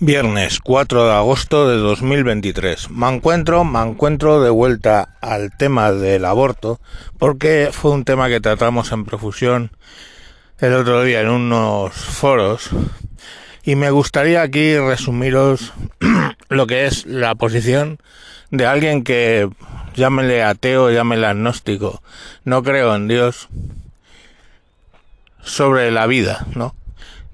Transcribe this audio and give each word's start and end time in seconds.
Viernes 0.00 0.60
4 0.60 1.06
de 1.06 1.12
agosto 1.12 1.68
de 1.68 1.76
2023. 1.76 2.88
Me 2.90 3.08
encuentro, 3.08 3.64
me 3.64 3.80
encuentro 3.82 4.40
de 4.40 4.48
vuelta 4.48 5.16
al 5.20 5.50
tema 5.56 5.90
del 5.90 6.24
aborto 6.24 6.78
porque 7.18 7.70
fue 7.72 7.90
un 7.90 8.04
tema 8.04 8.28
que 8.28 8.38
tratamos 8.40 8.92
en 8.92 9.04
profusión 9.04 9.72
el 10.60 10.74
otro 10.74 11.02
día 11.02 11.22
en 11.22 11.30
unos 11.30 11.94
foros 11.94 12.70
y 13.64 13.74
me 13.74 13.90
gustaría 13.90 14.42
aquí 14.42 14.78
resumiros 14.78 15.72
lo 16.48 16.68
que 16.68 16.86
es 16.86 17.04
la 17.04 17.34
posición 17.34 17.98
de 18.52 18.66
alguien 18.66 19.02
que 19.02 19.50
llámele 19.96 20.44
ateo, 20.44 20.92
llámele 20.92 21.26
agnóstico, 21.26 22.02
no 22.44 22.62
creo 22.62 22.94
en 22.94 23.08
Dios 23.08 23.48
sobre 25.42 25.90
la 25.90 26.06
vida, 26.06 26.46
¿no? 26.54 26.77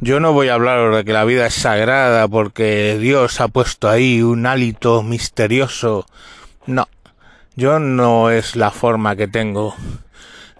Yo 0.05 0.21
no 0.21 0.34
voy 0.34 0.50
a 0.50 0.55
hablar 0.55 0.95
de 0.95 1.02
que 1.02 1.14
la 1.14 1.25
vida 1.25 1.46
es 1.46 1.55
sagrada 1.55 2.29
porque 2.29 2.98
Dios 2.98 3.41
ha 3.41 3.48
puesto 3.48 3.88
ahí 3.88 4.20
un 4.20 4.45
hálito 4.45 5.02
misterioso. 5.02 6.05
No, 6.66 6.91
yo 7.56 7.79
no 7.79 8.29
es 8.29 8.55
la 8.55 8.70
forma 8.70 9.16
que 9.16 9.29
tengo 9.29 9.74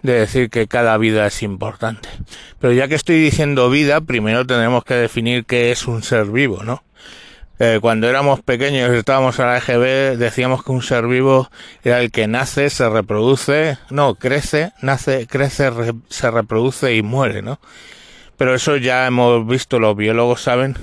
de 0.01 0.13
decir 0.13 0.49
que 0.49 0.65
cada 0.65 0.97
vida 0.97 1.27
es 1.27 1.43
importante. 1.43 2.09
Pero 2.57 2.73
ya 2.73 2.87
que 2.87 2.95
estoy 2.95 3.21
diciendo 3.21 3.69
vida, 3.69 4.01
primero 4.01 4.47
tenemos 4.47 4.83
que 4.83 4.95
definir 4.95 5.45
qué 5.45 5.71
es 5.71 5.85
un 5.85 6.01
ser 6.01 6.25
vivo, 6.25 6.63
¿no? 6.63 6.83
Eh, 7.59 7.77
cuando 7.79 8.09
éramos 8.09 8.41
pequeños 8.41 8.91
y 8.95 8.97
estábamos 8.97 9.39
a 9.39 9.45
la 9.45 9.57
EGB, 9.59 10.17
decíamos 10.17 10.63
que 10.63 10.71
un 10.71 10.81
ser 10.81 11.05
vivo 11.05 11.51
era 11.83 12.01
el 12.01 12.09
que 12.09 12.25
nace, 12.25 12.71
se 12.71 12.89
reproduce, 12.89 13.77
no, 13.91 14.15
crece, 14.15 14.71
nace, 14.81 15.27
crece, 15.27 15.69
se 16.09 16.31
reproduce 16.31 16.95
y 16.95 17.03
muere, 17.03 17.43
¿no? 17.43 17.59
Pero 18.37 18.55
eso 18.55 18.77
ya 18.77 19.07
hemos 19.07 19.47
visto, 19.47 19.79
los 19.79 19.95
biólogos 19.95 20.41
saben 20.41 20.75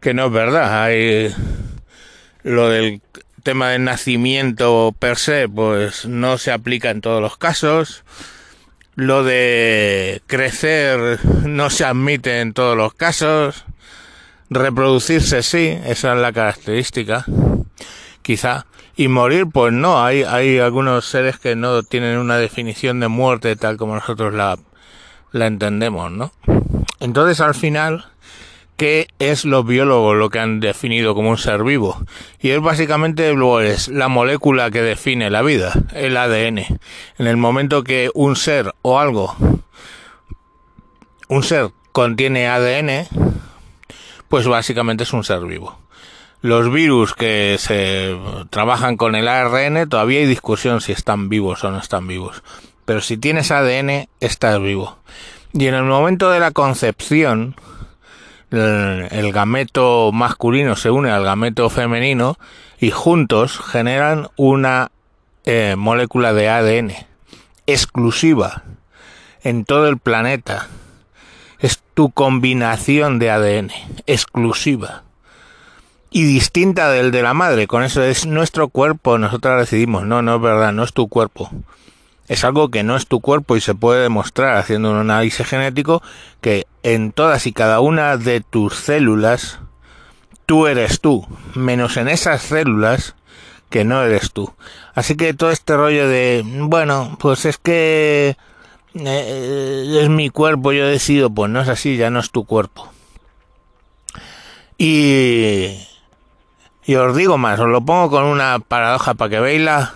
que 0.00 0.14
no 0.14 0.26
es 0.26 0.32
verdad. 0.32 0.84
Hay 0.84 1.34
lo 2.42 2.68
del 2.68 3.00
tema 3.42 3.70
del 3.70 3.84
nacimiento 3.84 4.94
per 4.98 5.16
se, 5.16 5.48
pues 5.48 6.06
no 6.06 6.38
se 6.38 6.52
aplica 6.52 6.90
en 6.90 7.00
todos 7.00 7.20
los 7.20 7.36
casos. 7.36 8.04
Lo 8.96 9.24
de 9.24 10.22
crecer 10.26 11.18
no 11.44 11.68
se 11.70 11.84
admite 11.84 12.40
en 12.40 12.52
todos 12.52 12.76
los 12.76 12.94
casos. 12.94 13.64
Reproducirse 14.50 15.42
sí, 15.42 15.78
esa 15.86 16.14
es 16.14 16.20
la 16.20 16.32
característica, 16.32 17.24
quizá. 18.22 18.66
Y 18.96 19.08
morir, 19.08 19.46
pues 19.52 19.72
no, 19.72 20.04
hay, 20.04 20.22
hay 20.22 20.58
algunos 20.58 21.06
seres 21.06 21.38
que 21.38 21.56
no 21.56 21.82
tienen 21.82 22.18
una 22.18 22.36
definición 22.36 23.00
de 23.00 23.08
muerte 23.08 23.56
tal 23.56 23.76
como 23.76 23.94
nosotros 23.96 24.32
la, 24.32 24.56
la 25.32 25.46
entendemos, 25.48 26.12
¿no? 26.12 26.32
Entonces, 27.00 27.40
al 27.40 27.54
final, 27.54 28.06
¿qué 28.76 29.08
es 29.18 29.44
los 29.44 29.66
biólogos 29.66 30.16
lo 30.16 30.30
que 30.30 30.38
han 30.38 30.60
definido 30.60 31.14
como 31.14 31.30
un 31.30 31.38
ser 31.38 31.64
vivo? 31.64 32.00
Y 32.40 32.50
es 32.50 32.60
básicamente 32.60 33.34
es 33.62 33.88
la 33.88 34.08
molécula 34.08 34.70
que 34.70 34.82
define 34.82 35.30
la 35.30 35.42
vida, 35.42 35.72
el 35.92 36.16
ADN. 36.16 36.58
En 37.18 37.26
el 37.26 37.36
momento 37.36 37.84
que 37.84 38.10
un 38.14 38.36
ser 38.36 38.74
o 38.82 38.98
algo, 38.98 39.36
un 41.28 41.42
ser 41.42 41.70
contiene 41.92 42.48
ADN, 42.48 43.06
pues 44.28 44.46
básicamente 44.46 45.04
es 45.04 45.12
un 45.12 45.24
ser 45.24 45.40
vivo. 45.40 45.78
Los 46.40 46.70
virus 46.70 47.14
que 47.14 47.56
se 47.58 48.14
trabajan 48.50 48.96
con 48.98 49.14
el 49.14 49.28
ARN, 49.28 49.88
todavía 49.88 50.18
hay 50.18 50.26
discusión 50.26 50.82
si 50.82 50.92
están 50.92 51.30
vivos 51.30 51.64
o 51.64 51.70
no 51.70 51.78
están 51.78 52.06
vivos. 52.06 52.42
Pero 52.84 53.00
si 53.00 53.16
tienes 53.16 53.50
ADN, 53.50 54.08
estás 54.20 54.60
vivo. 54.60 54.98
Y 55.56 55.68
en 55.68 55.74
el 55.74 55.84
momento 55.84 56.30
de 56.30 56.40
la 56.40 56.50
concepción, 56.50 57.54
el, 58.50 59.32
gameto 59.32 60.10
masculino 60.12 60.74
se 60.74 60.90
une 60.90 61.12
al 61.12 61.22
gameto 61.22 61.70
femenino 61.70 62.36
y 62.80 62.90
juntos 62.90 63.60
generan 63.60 64.26
una 64.36 64.90
eh, 65.44 65.76
molécula 65.78 66.32
de 66.32 66.48
ADN 66.48 66.92
exclusiva 67.68 68.64
en 69.44 69.64
todo 69.64 69.86
el 69.88 69.98
planeta. 69.98 70.66
Es 71.60 71.80
tu 71.94 72.10
combinación 72.10 73.20
de 73.20 73.30
ADN 73.30 73.70
exclusiva 74.08 75.04
y 76.10 76.24
distinta 76.24 76.90
del 76.90 77.12
de 77.12 77.22
la 77.22 77.32
madre. 77.32 77.68
Con 77.68 77.84
eso 77.84 78.02
es 78.02 78.26
nuestro 78.26 78.70
cuerpo, 78.70 79.18
nosotros 79.18 79.60
decidimos. 79.60 80.04
No, 80.04 80.20
no 80.20 80.34
es 80.34 80.42
verdad, 80.42 80.72
no 80.72 80.82
es 80.82 80.92
tu 80.92 81.06
cuerpo 81.06 81.48
es 82.28 82.44
algo 82.44 82.70
que 82.70 82.82
no 82.82 82.96
es 82.96 83.06
tu 83.06 83.20
cuerpo 83.20 83.56
y 83.56 83.60
se 83.60 83.74
puede 83.74 84.02
demostrar 84.02 84.56
haciendo 84.56 84.90
un 84.90 84.98
análisis 84.98 85.46
genético 85.46 86.02
que 86.40 86.66
en 86.82 87.12
todas 87.12 87.46
y 87.46 87.52
cada 87.52 87.80
una 87.80 88.16
de 88.16 88.40
tus 88.40 88.74
células 88.74 89.58
tú 90.46 90.66
eres 90.66 91.00
tú, 91.00 91.26
menos 91.54 91.96
en 91.96 92.08
esas 92.08 92.42
células 92.42 93.14
que 93.70 93.84
no 93.84 94.02
eres 94.02 94.32
tú. 94.32 94.52
Así 94.94 95.16
que 95.16 95.34
todo 95.34 95.50
este 95.50 95.76
rollo 95.76 96.08
de, 96.08 96.42
bueno, 96.44 97.16
pues 97.18 97.44
es 97.44 97.58
que 97.58 98.36
eh, 98.94 99.98
es 100.02 100.08
mi 100.08 100.30
cuerpo, 100.30 100.72
yo 100.72 100.86
decido, 100.86 101.30
pues 101.30 101.50
no 101.50 101.60
es 101.60 101.68
así, 101.68 101.96
ya 101.96 102.10
no 102.10 102.20
es 102.20 102.30
tu 102.30 102.44
cuerpo. 102.44 102.88
Y, 104.78 105.78
y 106.84 106.94
os 106.94 107.16
digo 107.16 107.38
más, 107.38 107.60
os 107.60 107.68
lo 107.68 107.84
pongo 107.84 108.10
con 108.10 108.24
una 108.24 108.58
paradoja 108.60 109.14
para 109.14 109.30
que 109.30 109.40
veáis 109.40 109.88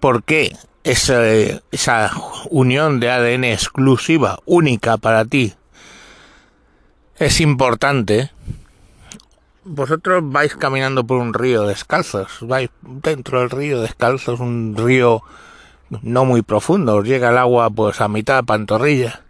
por 0.00 0.22
qué 0.22 0.56
esa, 0.88 1.22
esa 1.70 2.10
unión 2.48 2.98
de 2.98 3.10
ADN 3.10 3.44
exclusiva, 3.44 4.38
única 4.46 4.96
para 4.96 5.26
ti, 5.26 5.52
es 7.18 7.42
importante. 7.42 8.30
Vosotros 9.64 10.22
vais 10.24 10.56
caminando 10.56 11.06
por 11.06 11.18
un 11.18 11.34
río 11.34 11.64
descalzos, 11.64 12.38
vais 12.40 12.70
dentro 12.80 13.40
del 13.40 13.50
río 13.50 13.82
descalzos, 13.82 14.40
un 14.40 14.74
río 14.78 15.22
no 15.90 16.24
muy 16.24 16.40
profundo, 16.40 16.96
os 16.96 17.04
llega 17.04 17.28
el 17.28 17.38
agua 17.38 17.68
pues 17.68 18.00
a 18.00 18.08
mitad 18.08 18.44
pantorrilla. 18.44 19.20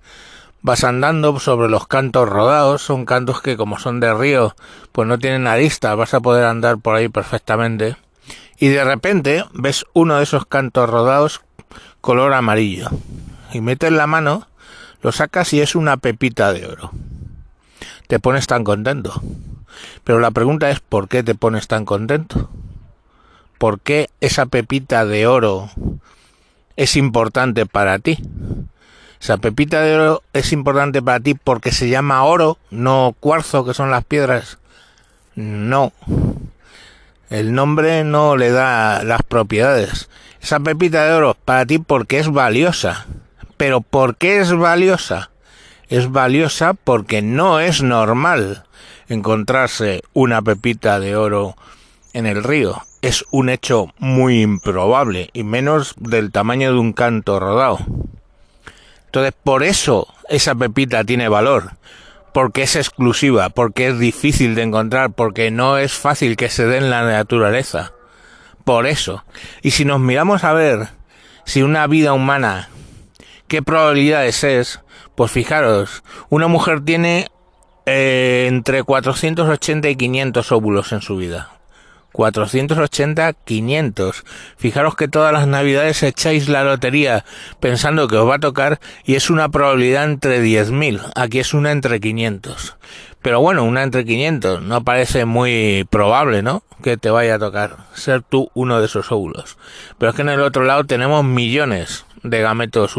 Vas 0.63 0.85
andando 0.85 1.41
sobre 1.41 1.69
los 1.69 1.89
cantos 1.89 2.29
rodados, 2.29 2.83
son 2.83 3.05
cantos 3.05 3.43
que 3.43 3.57
como 3.57 3.81
son 3.81 3.99
de 3.99 4.15
río, 4.15 4.55
pues 4.93 5.09
no 5.09 5.19
tienen 5.19 5.49
arista, 5.49 5.97
vas 5.97 6.15
a 6.15 6.21
poder 6.21 6.45
andar 6.45 6.79
por 6.79 6.95
ahí 6.95 7.09
perfectamente. 7.09 7.97
Y 8.59 8.69
de 8.69 8.85
repente 8.85 9.45
ves 9.55 9.87
uno 9.93 10.19
de 10.19 10.23
esos 10.23 10.47
cantos 10.47 10.89
rodados 10.89 11.43
color 12.09 12.33
amarillo. 12.33 12.89
Y 13.53 13.61
metes 13.61 13.93
la 13.93 14.07
mano, 14.07 14.49
lo 15.03 15.13
sacas 15.13 15.53
y 15.53 15.61
es 15.61 15.75
una 15.75 15.99
pepita 15.99 16.55
de 16.55 16.65
oro. 16.65 16.91
Te 18.07 18.19
pones 18.19 18.47
tan 18.47 18.65
contento. 18.65 19.21
Pero 20.05 20.19
la 20.19 20.31
pregunta 20.31 20.71
es 20.71 20.81
¿por 20.81 21.09
qué 21.09 21.23
te 21.23 21.35
pones 21.35 21.69
tan 21.69 21.85
contento? 21.85 22.49
¿Por 23.59 23.81
qué 23.81 24.09
esa 24.23 24.47
pepita 24.47 25.05
de 25.05 25.27
oro 25.27 25.69
es 26.77 26.97
importante 26.97 27.67
para 27.67 27.99
ti? 27.99 28.17
Esa 29.21 29.37
pepita 29.37 29.83
de 29.83 29.95
oro 29.95 30.23
es 30.33 30.51
importante 30.55 31.03
para 31.03 31.21
ti 31.21 31.35
porque 31.35 31.73
se 31.73 31.91
llama 31.91 32.25
oro, 32.25 32.57
no 32.71 33.15
cuarzo, 33.21 33.67
que 33.67 33.75
son 33.75 33.91
las 33.91 34.07
piedras. 34.07 34.57
No. 35.35 35.93
El 37.29 37.53
nombre 37.53 38.03
no 38.03 38.39
le 38.39 38.51
da 38.51 39.05
las 39.05 39.23
propiedades. 39.23 40.09
Esa 40.41 40.61
pepita 40.61 41.05
de 41.05 41.13
oro 41.13 41.37
para 41.45 41.67
ti 41.67 41.79
porque 41.79 42.19
es 42.19 42.31
valiosa. 42.31 43.07
Pero 43.57 43.81
¿por 43.81 44.17
qué 44.17 44.41
es 44.41 44.53
valiosa? 44.53 45.31
Es 45.89 46.11
valiosa 46.11 46.75
porque 46.75 47.23
no 47.23 47.61
es 47.61 47.83
normal 47.83 48.65
encontrarse 49.09 50.03
una 50.13 50.43
pepita 50.43 51.01
de 51.01 51.17
oro 51.17 51.57
en 52.13 52.27
el 52.27 52.45
río. 52.45 52.83
Es 53.03 53.25
un 53.31 53.49
hecho 53.49 53.89
muy 53.99 54.43
improbable 54.43 55.31
y 55.33 55.43
menos 55.45 55.95
del 55.99 56.31
tamaño 56.31 56.73
de 56.73 56.79
un 56.79 56.93
canto 56.93 57.41
rodado. 57.41 57.79
Entonces, 59.07 59.35
por 59.43 59.63
eso 59.63 60.07
esa 60.29 60.55
pepita 60.55 61.05
tiene 61.05 61.29
valor, 61.29 61.73
porque 62.35 62.63
es 62.63 62.77
exclusiva, 62.77 63.49
porque 63.49 63.89
es 63.89 63.99
difícil 63.99 64.55
de 64.55 64.63
encontrar, 64.63 65.11
porque 65.11 65.51
no 65.51 65.79
es 65.79 65.95
fácil 65.95 66.37
que 66.37 66.51
se 66.51 66.67
dé 66.67 66.77
en 66.77 66.91
la 66.91 67.03
naturaleza 67.03 67.93
por 68.69 68.87
eso. 68.87 69.25
Y 69.63 69.71
si 69.71 69.87
nos 69.87 69.99
miramos 69.99 70.45
a 70.45 70.53
ver 70.53 70.89
si 71.47 71.63
una 71.63 71.87
vida 71.87 72.13
humana, 72.13 72.69
qué 73.47 73.63
probabilidades 73.63 74.45
es, 74.45 74.81
pues 75.15 75.33
fijaros, 75.33 76.03
una 76.29 76.49
mujer 76.49 76.85
tiene 76.85 77.29
eh, 77.87 78.45
entre 78.47 78.83
480 78.83 79.89
y 79.89 79.97
500 79.97 80.53
óvulos 80.53 80.93
en 80.93 81.01
su 81.01 81.17
vida. 81.17 81.58
480, 82.19 83.33
500. 83.33 84.25
Fijaros 84.57 84.97
que 84.97 85.07
todas 85.07 85.33
las 85.33 85.47
navidades 85.47 86.03
echáis 86.03 86.49
la 86.49 86.65
lotería 86.65 87.25
pensando 87.61 88.09
que 88.09 88.17
os 88.17 88.29
va 88.29 88.35
a 88.35 88.41
tocar 88.41 88.81
y 89.05 89.15
es 89.15 89.31
una 89.31 89.51
probabilidad 89.51 90.03
entre 90.03 90.43
10.000. 90.43 91.13
Aquí 91.15 91.39
es 91.39 91.55
una 91.55 91.71
entre 91.71 92.01
500. 92.01 92.77
Pero 93.23 93.41
bueno, 93.41 93.63
una 93.63 93.85
entre 93.85 94.05
500 94.05 94.63
no 94.63 94.83
parece 94.83 95.27
muy 95.27 95.87
probable, 95.91 96.43
¿no? 96.43 96.65
Que 96.83 96.97
te 96.97 97.11
vaya 97.11 97.37
a 97.37 97.39
tocar 97.39 97.77
ser 97.95 98.23
tú 98.23 98.51
uno 98.53 98.81
de 98.81 98.87
esos 98.87 99.13
óvulos. 99.13 99.57
Pero 99.97 100.11
es 100.11 100.17
que 100.17 100.23
en 100.23 100.31
el 100.31 100.41
otro 100.41 100.65
lado 100.65 100.83
tenemos 100.83 101.25
millones 101.25 102.05
de 102.25 102.41
gametos 102.41 102.97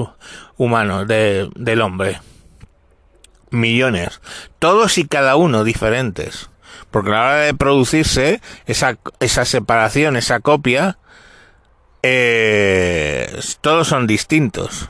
humanos 0.55 1.09
de, 1.09 1.49
del 1.55 1.81
hombre. 1.81 2.21
Millones. 3.51 4.21
Todos 4.59 4.97
y 4.97 5.05
cada 5.05 5.35
uno 5.35 5.65
diferentes. 5.65 6.49
Porque 6.91 7.09
a 7.09 7.13
la 7.13 7.21
hora 7.21 7.35
de 7.41 7.53
producirse, 7.53 8.41
esa, 8.65 8.97
esa 9.19 9.45
separación, 9.45 10.15
esa 10.15 10.39
copia, 10.39 10.97
eh, 12.01 13.39
todos 13.61 13.87
son 13.87 14.07
distintos. 14.07 14.89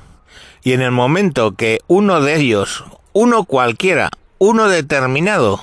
Y 0.63 0.73
en 0.73 0.81
el 0.81 0.91
momento 0.91 1.55
que 1.55 1.79
uno 1.87 2.21
de 2.21 2.35
ellos, 2.35 2.85
uno 3.13 3.45
cualquiera, 3.45 4.09
uno 4.37 4.69
determinado, 4.69 5.61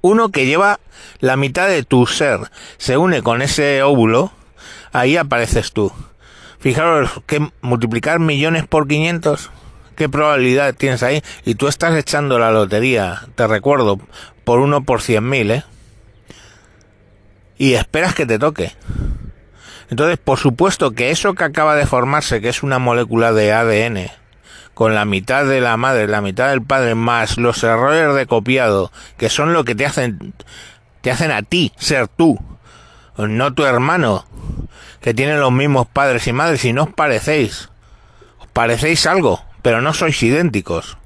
uno 0.00 0.30
que 0.30 0.46
lleva 0.46 0.80
la 1.20 1.36
mitad 1.36 1.68
de 1.68 1.82
tu 1.82 2.06
ser, 2.06 2.40
se 2.78 2.96
une 2.96 3.22
con 3.22 3.42
ese 3.42 3.82
óvulo, 3.82 4.32
ahí 4.92 5.16
apareces 5.16 5.72
tú. 5.72 5.92
Fijaros 6.58 7.10
que 7.26 7.50
multiplicar 7.60 8.18
millones 8.20 8.66
por 8.66 8.86
500, 8.88 9.50
qué 9.96 10.08
probabilidad 10.08 10.74
tienes 10.74 11.02
ahí. 11.02 11.22
Y 11.44 11.56
tú 11.56 11.66
estás 11.66 11.96
echando 11.96 12.38
la 12.38 12.52
lotería, 12.52 13.22
te 13.34 13.46
recuerdo, 13.46 13.98
por 14.44 14.60
uno 14.60 14.84
por 14.84 15.02
cien 15.02 15.28
mil, 15.28 15.50
¿eh? 15.50 15.64
Y 17.58 17.74
esperas 17.74 18.14
que 18.14 18.26
te 18.26 18.38
toque. 18.38 18.72
Entonces, 19.90 20.18
por 20.18 20.38
supuesto 20.38 20.92
que 20.92 21.10
eso 21.10 21.34
que 21.34 21.44
acaba 21.44 21.74
de 21.74 21.86
formarse, 21.86 22.40
que 22.40 22.48
es 22.48 22.62
una 22.62 22.78
molécula 22.78 23.32
de 23.32 23.52
ADN, 23.52 24.10
con 24.74 24.94
la 24.94 25.04
mitad 25.04 25.46
de 25.46 25.60
la 25.60 25.76
madre, 25.76 26.06
la 26.06 26.20
mitad 26.20 26.50
del 26.50 26.62
padre, 26.62 26.94
más 26.94 27.38
los 27.38 27.64
errores 27.64 28.14
de 28.14 28.26
copiado, 28.26 28.92
que 29.16 29.30
son 29.30 29.52
lo 29.52 29.64
que 29.64 29.74
te 29.74 29.86
hacen, 29.86 30.34
te 31.00 31.10
hacen 31.10 31.30
a 31.30 31.42
ti 31.42 31.72
ser 31.78 32.08
tú, 32.08 32.38
no 33.16 33.54
tu 33.54 33.64
hermano, 33.64 34.26
que 35.00 35.14
tiene 35.14 35.38
los 35.38 35.52
mismos 35.52 35.86
padres 35.86 36.26
y 36.26 36.32
madres, 36.32 36.64
y 36.64 36.72
no 36.72 36.84
os 36.84 36.92
parecéis. 36.92 37.70
Os 38.38 38.48
parecéis 38.48 39.06
algo, 39.06 39.42
pero 39.66 39.82
no 39.82 39.92
sois 39.92 40.22
idénticos. 40.22 40.96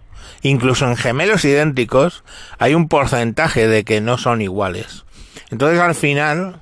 Incluso 0.42 0.86
en 0.86 0.98
gemelos 0.98 1.46
idénticos 1.46 2.24
hay 2.58 2.74
un 2.74 2.88
porcentaje 2.88 3.66
de 3.66 3.84
que 3.84 4.02
no 4.02 4.18
son 4.18 4.42
iguales. 4.42 5.06
Entonces 5.48 5.80
al 5.80 5.94
final, 5.94 6.56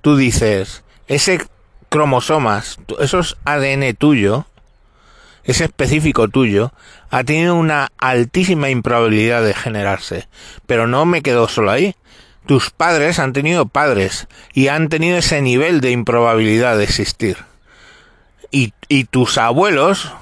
tú 0.00 0.16
dices, 0.16 0.82
ese 1.06 1.46
cromosomas, 1.90 2.80
esos 2.98 3.36
ADN 3.44 3.94
tuyo, 3.94 4.46
ese 5.44 5.62
específico 5.62 6.26
tuyo, 6.26 6.72
ha 7.08 7.22
tenido 7.22 7.54
una 7.54 7.92
altísima 7.96 8.68
improbabilidad 8.68 9.44
de 9.44 9.54
generarse. 9.54 10.26
Pero 10.66 10.88
no 10.88 11.06
me 11.06 11.22
quedo 11.22 11.46
solo 11.46 11.70
ahí. 11.70 11.94
Tus 12.46 12.70
padres 12.70 13.20
han 13.20 13.32
tenido 13.32 13.68
padres 13.68 14.26
y 14.54 14.66
han 14.66 14.88
tenido 14.88 15.18
ese 15.18 15.40
nivel 15.40 15.80
de 15.80 15.92
improbabilidad 15.92 16.76
de 16.76 16.82
existir. 16.82 17.36
Y, 18.50 18.72
y 18.88 19.04
tus 19.04 19.38
abuelos, 19.38 20.12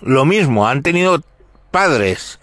lo 0.00 0.24
mismo, 0.24 0.68
han 0.68 0.82
tenido 0.82 1.22
padres 1.70 2.38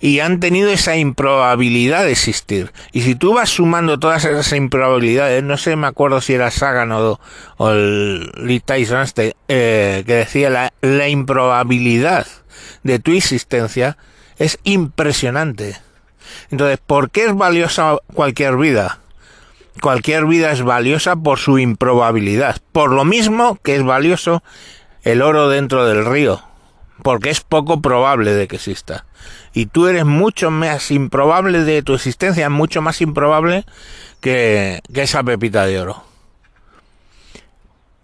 y 0.00 0.20
han 0.20 0.38
tenido 0.38 0.68
esa 0.70 0.96
improbabilidad 0.96 2.04
de 2.04 2.12
existir. 2.12 2.72
Y 2.92 3.00
si 3.02 3.14
tú 3.14 3.32
vas 3.32 3.48
sumando 3.48 3.98
todas 3.98 4.24
esas 4.24 4.52
improbabilidades, 4.52 5.42
no 5.42 5.56
sé, 5.56 5.76
me 5.76 5.86
acuerdo 5.86 6.20
si 6.20 6.34
era 6.34 6.50
Sagan 6.50 6.92
o, 6.92 7.18
el 7.70 8.30
Lee 8.36 8.62
este, 8.66 9.34
eh, 9.48 10.02
que 10.06 10.14
decía 10.14 10.50
la, 10.50 10.72
la 10.82 11.08
improbabilidad 11.08 12.26
de 12.82 12.98
tu 12.98 13.12
existencia 13.12 13.96
es 14.36 14.58
impresionante. 14.64 15.76
Entonces, 16.50 16.78
¿por 16.84 17.10
qué 17.10 17.24
es 17.24 17.34
valiosa 17.34 17.96
cualquier 18.12 18.56
vida? 18.56 18.98
Cualquier 19.80 20.26
vida 20.26 20.52
es 20.52 20.62
valiosa 20.62 21.16
por 21.16 21.38
su 21.38 21.58
improbabilidad, 21.58 22.58
por 22.72 22.92
lo 22.92 23.04
mismo 23.04 23.58
que 23.62 23.74
es 23.74 23.82
valioso 23.82 24.42
el 25.04 25.22
oro 25.22 25.48
dentro 25.48 25.86
del 25.86 26.04
río, 26.04 26.42
porque 27.02 27.30
es 27.30 27.40
poco 27.40 27.80
probable 27.80 28.34
de 28.34 28.48
que 28.48 28.56
exista 28.56 29.04
y 29.54 29.66
tú 29.66 29.86
eres 29.86 30.04
mucho 30.04 30.50
más 30.50 30.90
improbable 30.90 31.64
de 31.64 31.82
tu 31.82 31.94
existencia, 31.94 32.50
mucho 32.50 32.82
más 32.82 33.00
improbable 33.00 33.64
que, 34.20 34.82
esa 34.92 35.22
pepita 35.22 35.64
de 35.64 35.80
oro. 35.80 36.02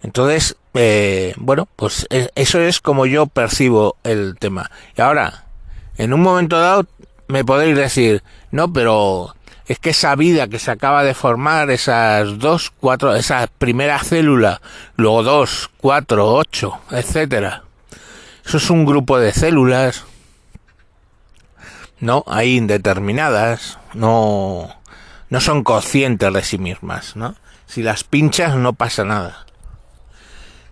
Entonces, 0.03 0.57
eh, 0.75 1.35
bueno, 1.37 1.69
pues 1.77 2.07
e, 2.09 2.31
eso 2.37 2.61
es 2.61 2.81
como 2.81 3.05
yo 3.05 3.27
percibo 3.27 3.97
el 4.05 4.37
tema. 4.39 4.71
Y 4.97 5.03
ahora, 5.03 5.45
en 5.99 6.15
un 6.15 6.23
momento 6.23 6.59
dado, 6.59 6.87
me 7.27 7.45
podéis 7.45 7.77
decir, 7.77 8.23
no, 8.53 8.73
pero 8.73 9.35
es 9.71 9.79
que 9.79 9.91
esa 9.91 10.17
vida 10.17 10.49
que 10.49 10.59
se 10.59 10.73
acaba 10.73 11.05
de 11.05 11.15
formar, 11.15 11.71
esas 11.71 12.39
dos, 12.41 12.73
cuatro, 12.81 13.15
esa 13.15 13.47
primera 13.47 14.01
célula, 14.01 14.61
luego 14.97 15.23
dos, 15.23 15.71
cuatro, 15.77 16.35
ocho, 16.35 16.81
etcétera. 16.91 17.63
Eso 18.45 18.57
es 18.57 18.69
un 18.69 18.85
grupo 18.85 19.21
de 19.21 19.33
células 19.33 20.05
¿no? 22.01 22.25
Hay 22.27 22.57
indeterminadas, 22.57 23.79
no, 23.95 24.75
no 25.29 25.41
son 25.41 25.63
conscientes 25.63 26.33
de 26.33 26.43
sí 26.43 26.59
mismas, 26.59 27.15
¿no? 27.15 27.37
Si 27.67 27.83
las 27.83 28.03
pinchas 28.05 28.57
no 28.57 28.73
pasa 28.73 29.05
nada. 29.05 29.47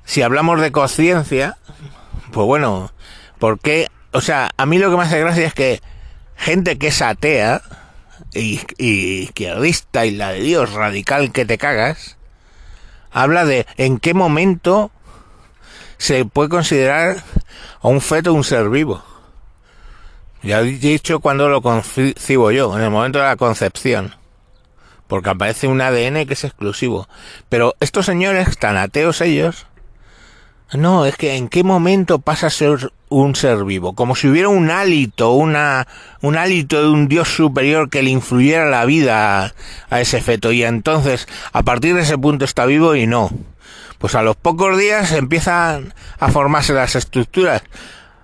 Si 0.04 0.22
hablamos 0.22 0.60
de 0.60 0.72
conciencia, 0.72 1.58
pues 2.32 2.46
bueno, 2.46 2.90
¿por 3.38 3.60
qué? 3.60 3.88
O 4.12 4.20
sea, 4.20 4.50
a 4.56 4.66
mí 4.66 4.78
lo 4.78 4.90
que 4.90 4.96
me 4.96 5.04
hace 5.04 5.20
gracia 5.20 5.46
es 5.46 5.54
que 5.54 5.80
gente 6.36 6.78
que 6.78 6.88
es 6.88 7.02
atea 7.02 7.62
izquierdista 8.38 10.06
y 10.06 10.12
la 10.12 10.32
de 10.32 10.40
Dios 10.40 10.72
radical 10.72 11.32
que 11.32 11.44
te 11.44 11.58
cagas, 11.58 12.16
habla 13.10 13.44
de 13.44 13.66
en 13.76 13.98
qué 13.98 14.14
momento 14.14 14.90
se 15.98 16.24
puede 16.24 16.48
considerar 16.48 17.22
a 17.80 17.88
un 17.88 18.00
feto 18.00 18.32
un 18.32 18.44
ser 18.44 18.68
vivo. 18.68 19.02
Ya 20.42 20.60
he 20.60 20.64
dicho 20.64 21.20
cuando 21.20 21.48
lo 21.48 21.62
concibo 21.62 22.50
yo, 22.52 22.76
en 22.76 22.84
el 22.84 22.90
momento 22.90 23.18
de 23.18 23.24
la 23.24 23.36
concepción. 23.36 24.14
Porque 25.08 25.30
aparece 25.30 25.66
un 25.66 25.80
ADN 25.80 26.26
que 26.26 26.34
es 26.34 26.44
exclusivo. 26.44 27.08
Pero 27.48 27.74
estos 27.80 28.06
señores, 28.06 28.56
tan 28.58 28.76
ateos 28.76 29.20
ellos, 29.20 29.66
no, 30.72 31.06
es 31.06 31.16
que 31.16 31.36
en 31.36 31.48
qué 31.48 31.64
momento 31.64 32.18
pasa 32.18 32.48
a 32.48 32.50
ser 32.50 32.92
un 33.08 33.34
ser 33.34 33.64
vivo, 33.64 33.94
como 33.94 34.14
si 34.14 34.28
hubiera 34.28 34.48
un 34.48 34.70
hálito, 34.70 35.32
una, 35.32 35.86
un 36.20 36.36
hálito 36.36 36.82
de 36.82 36.88
un 36.88 37.08
dios 37.08 37.28
superior 37.28 37.90
que 37.90 38.02
le 38.02 38.10
influyera 38.10 38.66
la 38.66 38.84
vida 38.84 39.44
a, 39.44 39.54
a, 39.90 40.00
ese 40.00 40.20
feto 40.20 40.52
y 40.52 40.62
entonces 40.62 41.26
a 41.52 41.62
partir 41.62 41.94
de 41.94 42.02
ese 42.02 42.18
punto 42.18 42.44
está 42.44 42.66
vivo 42.66 42.94
y 42.94 43.06
no. 43.06 43.30
Pues 43.98 44.14
a 44.14 44.22
los 44.22 44.36
pocos 44.36 44.78
días 44.78 45.12
empiezan 45.12 45.94
a 46.18 46.28
formarse 46.30 46.72
las 46.72 46.94
estructuras. 46.94 47.62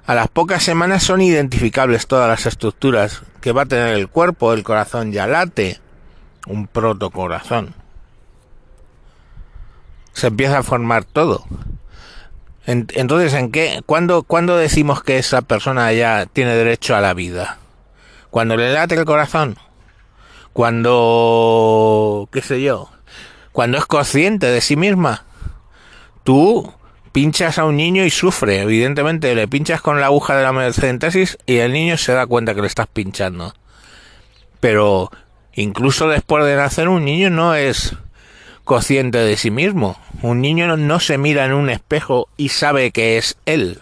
A 0.07 0.15
las 0.15 0.29
pocas 0.29 0.63
semanas 0.63 1.03
son 1.03 1.23
identificables 1.23 2.07
todas 2.07 2.29
las 2.29 2.47
estructuras 2.47 3.23
que 3.41 3.53
va 3.53 3.63
a 3.63 3.67
tener 3.67 3.95
el 3.95 4.09
cuerpo, 4.09 4.53
el 4.53 4.63
corazón 4.63 5.13
ya 5.13 5.27
late, 5.27 5.81
un 6.47 6.67
protocorazón. 6.67 7.75
Se 10.13 10.29
empieza 10.29 10.59
a 10.59 10.63
formar 10.63 11.05
todo. 11.05 11.45
Entonces, 12.67 13.35
¿en 13.35 13.51
qué? 13.51 13.83
¿Cuándo, 13.85 14.23
¿Cuándo 14.23 14.57
decimos 14.57 15.03
que 15.03 15.19
esa 15.19 15.43
persona 15.43 15.93
ya 15.93 16.27
tiene 16.27 16.55
derecho 16.55 16.97
a 16.97 17.01
la 17.01 17.13
vida? 17.13 17.59
Cuando 18.31 18.57
le 18.57 18.73
late 18.73 18.95
el 18.95 19.05
corazón. 19.05 19.57
Cuando, 20.53 22.29
qué 22.33 22.41
sé 22.41 22.63
yo, 22.63 22.89
cuando 23.53 23.77
es 23.77 23.87
consciente 23.87 24.47
de 24.47 24.61
sí 24.61 24.77
misma. 24.77 25.25
Tú 26.23 26.73
pinchas 27.13 27.59
a 27.59 27.65
un 27.65 27.77
niño 27.77 28.05
y 28.05 28.11
sufre. 28.11 28.63
Evidentemente, 28.63 29.35
le 29.35 29.47
pinchas 29.47 29.81
con 29.81 30.01
la 30.01 30.07
aguja 30.07 30.37
de 30.37 30.43
la 30.43 30.53
mecentesis 30.53 31.39
y 31.45 31.59
el 31.59 31.73
niño 31.73 31.97
se 31.99 32.13
da 32.13 32.27
cuenta 32.27 32.55
que 32.55 32.63
le 32.63 32.67
estás 32.67 32.87
pinchando. 32.87 33.55
Pero 34.61 35.11
incluso 35.53 36.09
después 36.09 36.45
de 36.45 36.57
nacer, 36.57 36.89
un 36.89 37.05
niño 37.05 37.31
no 37.31 37.55
es 37.55 37.95
consciente 38.65 39.19
de 39.19 39.37
sí 39.37 39.51
mismo. 39.51 39.97
Un 40.23 40.41
niño 40.41 40.77
no 40.77 41.01
se 41.01 41.19
mira 41.19 41.45
en 41.45 41.53
un 41.53 41.71
espejo 41.71 42.29
y 42.37 42.49
sabe 42.49 42.91
que 42.91 43.19
es 43.19 43.37
él. 43.47 43.81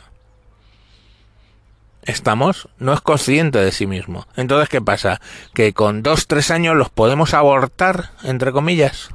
¿Estamos? 2.03 2.69
No 2.79 2.93
es 2.93 3.01
consciente 3.01 3.59
de 3.59 3.71
sí 3.71 3.87
mismo. 3.87 4.27
Entonces, 4.37 4.69
¿qué 4.69 4.81
pasa? 4.81 5.21
Que 5.55 5.73
con 5.73 6.03
dos, 6.03 6.27
tres 6.27 6.51
años 6.51 6.77
los 6.77 6.91
podemos 6.91 7.33
abortar, 7.33 8.11
entre 8.25 8.51
comillas. 8.51 9.11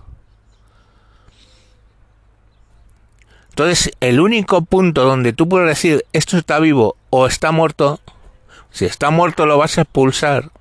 Entonces, 3.49 3.91
el 3.99 4.19
único 4.19 4.61
punto 4.61 5.03
donde 5.03 5.33
tú 5.33 5.49
puedes 5.49 5.67
decir 5.67 6.05
esto 6.13 6.37
está 6.37 6.59
vivo 6.59 6.95
o 7.09 7.27
está 7.27 7.51
muerto, 7.51 7.99
si 8.69 8.85
está 8.85 9.09
muerto 9.09 9.45
lo 9.45 9.57
vas 9.57 9.77
a 9.77 9.81
expulsar. 9.81 10.51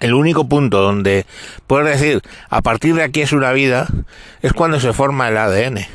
El 0.00 0.14
único 0.14 0.48
punto 0.48 0.80
donde 0.80 1.26
puedes 1.66 2.00
decir 2.00 2.22
a 2.50 2.62
partir 2.62 2.94
de 2.94 3.02
aquí 3.02 3.20
es 3.20 3.32
una 3.32 3.52
vida 3.52 3.88
es 4.42 4.52
cuando 4.52 4.80
se 4.80 4.92
forma 4.92 5.28
el 5.28 5.36
ADN 5.36 5.86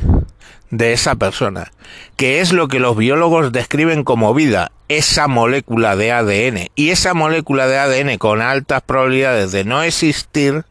de 0.74 0.92
esa 0.92 1.16
persona, 1.16 1.72
que 2.18 2.42
es 2.42 2.52
lo 2.52 2.68
que 2.68 2.80
los 2.80 2.98
biólogos 2.98 3.52
describen 3.52 4.04
como 4.04 4.34
vida, 4.34 4.72
esa 4.88 5.28
molécula 5.28 5.96
de 5.96 6.12
ADN. 6.12 6.72
Y 6.74 6.90
esa 6.90 7.14
molécula 7.14 7.68
de 7.68 7.78
ADN 7.78 8.18
con 8.18 8.42
altas 8.42 8.82
probabilidades 8.82 9.52
de 9.52 9.66
no 9.66 9.84
existir 9.84 10.66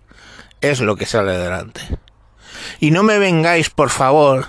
es 0.61 0.81
lo 0.81 0.97
que 0.97 1.07
sale 1.07 1.33
adelante. 1.33 1.83
Y 2.81 2.91
no 2.91 3.05
me 3.05 3.21
vengáis, 3.21 3.71
por 3.71 3.91
favor, 3.91 4.47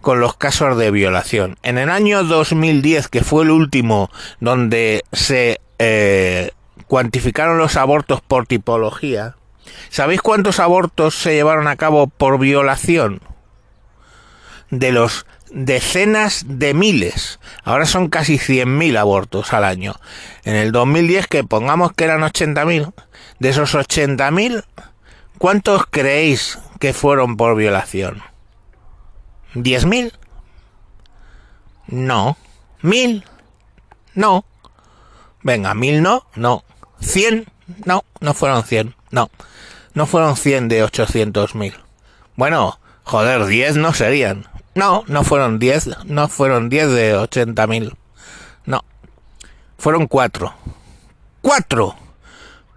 con 0.00 0.18
los 0.18 0.36
casos 0.36 0.76
de 0.76 0.90
violación. 0.90 1.58
En 1.62 1.78
el 1.78 1.90
año 1.90 2.24
2010, 2.24 3.06
que 3.06 3.22
fue 3.22 3.44
el 3.44 3.50
último 3.50 4.10
donde 4.40 5.04
se 5.12 5.60
eh, 5.78 6.50
cuantificaron 6.88 7.58
los 7.58 7.76
abortos 7.76 8.20
por 8.20 8.46
tipología, 8.46 9.36
¿sabéis 9.90 10.22
cuántos 10.22 10.58
abortos 10.58 11.14
se 11.14 11.34
llevaron 11.34 11.68
a 11.68 11.76
cabo 11.76 12.08
por 12.08 12.38
violación? 12.38 13.20
De 14.70 14.92
los 14.92 15.26
decenas 15.50 16.44
de 16.46 16.74
miles. 16.74 17.40
Ahora 17.62 17.86
son 17.86 18.08
casi 18.08 18.38
100.000 18.38 18.98
abortos 18.98 19.52
al 19.52 19.64
año. 19.64 19.94
En 20.44 20.56
el 20.56 20.72
2010, 20.72 21.26
que 21.26 21.44
pongamos 21.44 21.92
que 21.92 22.04
eran 22.04 22.20
80.000, 22.20 22.92
de 23.38 23.48
esos 23.48 23.74
80.000, 23.74 24.64
¿cuántos 25.38 25.86
creéis 25.86 26.58
que 26.80 26.92
fueron 26.92 27.36
por 27.36 27.56
violación? 27.56 28.22
¿10.000? 29.54 30.12
No. 31.86 32.36
¿Mil? 32.82 33.24
No. 34.14 34.44
Venga, 35.42 35.74
mil 35.74 36.02
no, 36.02 36.26
no. 36.34 36.64
¿Cien? 37.00 37.46
No, 37.84 38.04
no 38.20 38.34
fueron 38.34 38.64
cien, 38.64 38.94
no. 39.10 39.30
No 39.94 40.06
fueron 40.06 40.36
cien 40.36 40.68
de 40.68 40.82
ochocientos 40.82 41.54
mil. 41.54 41.74
Bueno, 42.36 42.78
joder, 43.04 43.46
diez 43.46 43.76
no 43.76 43.92
serían. 43.92 44.46
No, 44.74 45.04
no 45.08 45.24
fueron 45.24 45.58
diez, 45.58 45.88
no 46.04 46.28
fueron 46.28 46.68
diez 46.68 46.90
de 46.90 47.14
ochenta 47.14 47.66
mil. 47.66 47.96
No. 48.64 48.84
Fueron 49.76 50.06
cuatro. 50.06 50.54
¡Cuatro! 51.42 51.96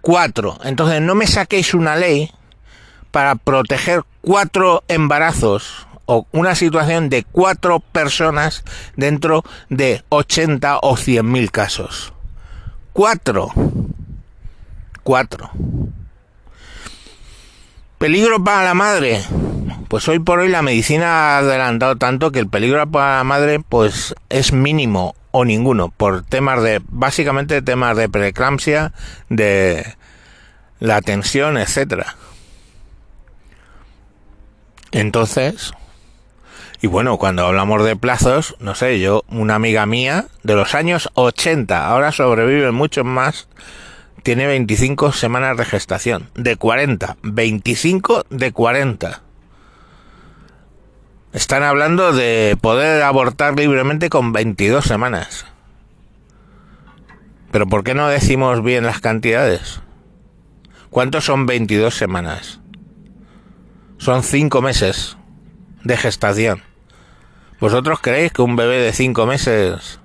Cuatro. 0.00 0.58
Entonces 0.64 1.00
no 1.00 1.14
me 1.14 1.26
saquéis 1.26 1.74
una 1.74 1.96
ley 1.96 2.32
para 3.10 3.34
proteger 3.36 4.02
cuatro 4.20 4.82
embarazos 4.88 5.86
o 6.06 6.26
una 6.32 6.54
situación 6.54 7.08
de 7.08 7.24
cuatro 7.24 7.80
personas 7.80 8.64
dentro 8.96 9.44
de 9.68 10.04
80 10.08 10.78
o 10.82 10.96
100 10.96 11.30
mil 11.30 11.50
casos. 11.50 12.12
Cuatro. 12.92 13.52
Cuatro. 15.02 15.50
Peligro 17.98 18.42
para 18.42 18.64
la 18.64 18.74
madre. 18.74 19.22
Pues 19.88 20.08
hoy 20.08 20.18
por 20.18 20.38
hoy 20.38 20.48
la 20.48 20.62
medicina 20.62 21.36
ha 21.36 21.38
adelantado 21.38 21.96
tanto 21.96 22.32
que 22.32 22.38
el 22.38 22.48
peligro 22.48 22.90
para 22.90 23.18
la 23.18 23.24
madre 23.24 23.60
pues 23.60 24.14
es 24.28 24.52
mínimo 24.52 25.14
o 25.32 25.44
ninguno 25.44 25.90
por 25.90 26.22
temas 26.24 26.62
de 26.62 26.80
básicamente 26.88 27.62
temas 27.62 27.96
de 27.96 28.08
preeclampsia, 28.08 28.92
de 29.28 29.96
la 30.78 31.00
tensión, 31.00 31.58
etcétera. 31.58 32.16
Entonces, 34.92 35.72
y 36.82 36.86
bueno, 36.86 37.16
cuando 37.16 37.46
hablamos 37.46 37.84
de 37.84 37.96
plazos, 37.96 38.56
no 38.58 38.74
sé, 38.74 38.98
yo, 38.98 39.22
una 39.28 39.54
amiga 39.54 39.86
mía 39.86 40.26
de 40.42 40.54
los 40.54 40.74
años 40.74 41.08
80, 41.14 41.86
ahora 41.86 42.12
sobrevive 42.12 42.72
mucho 42.72 43.04
más, 43.04 43.48
tiene 44.22 44.46
25 44.46 45.12
semanas 45.12 45.56
de 45.56 45.64
gestación, 45.64 46.30
de 46.34 46.56
40, 46.56 47.16
25 47.22 48.24
de 48.30 48.52
40. 48.52 49.22
Están 51.32 51.62
hablando 51.62 52.12
de 52.12 52.56
poder 52.60 53.02
abortar 53.02 53.56
libremente 53.56 54.10
con 54.10 54.32
22 54.32 54.84
semanas. 54.84 55.46
Pero 57.50 57.66
¿por 57.66 57.84
qué 57.84 57.94
no 57.94 58.08
decimos 58.08 58.62
bien 58.62 58.84
las 58.84 59.00
cantidades? 59.00 59.80
¿Cuántos 60.90 61.24
son 61.24 61.46
22 61.46 61.94
semanas? 61.94 62.60
Son 63.98 64.22
5 64.22 64.62
meses 64.62 65.16
de 65.84 65.96
gestación. 65.96 66.62
¿Vosotros 67.60 68.00
creéis 68.00 68.32
que 68.32 68.42
un 68.42 68.56
bebé 68.56 68.78
de 68.78 68.92
cinco 68.92 69.24
meses 69.24 70.00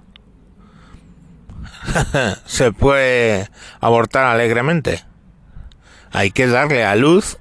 se 2.46 2.72
puede 2.72 3.50
abortar 3.80 4.26
alegremente? 4.26 5.04
Hay 6.12 6.32
que 6.32 6.48
darle 6.48 6.86
a 6.86 6.96
luz 6.96 7.38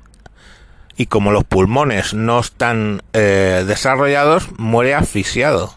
y 0.96 1.06
como 1.06 1.30
los 1.30 1.44
pulmones 1.44 2.14
no 2.14 2.40
están 2.40 3.02
eh, 3.12 3.64
desarrollados, 3.66 4.48
muere 4.58 4.94
asfixiado. 4.94 5.74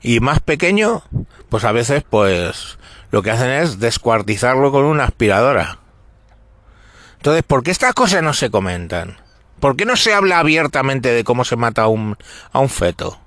Y 0.00 0.20
más 0.20 0.40
pequeño, 0.40 1.02
pues 1.48 1.64
a 1.64 1.72
veces 1.72 2.04
pues 2.08 2.78
lo 3.10 3.22
que 3.22 3.30
hacen 3.30 3.50
es 3.50 3.78
descuartizarlo 3.78 4.72
con 4.72 4.84
una 4.84 5.04
aspiradora. 5.04 5.78
Entonces, 7.16 7.44
¿por 7.44 7.62
qué 7.62 7.70
estas 7.70 7.94
cosas 7.94 8.22
no 8.22 8.32
se 8.32 8.50
comentan? 8.50 9.18
¿Por 9.60 9.76
qué 9.76 9.84
no 9.84 9.94
se 9.94 10.12
habla 10.12 10.40
abiertamente 10.40 11.10
de 11.10 11.22
cómo 11.22 11.44
se 11.44 11.54
mata 11.54 11.82
a 11.82 11.88
un, 11.88 12.16
a 12.52 12.58
un 12.58 12.68
feto? 12.68 13.18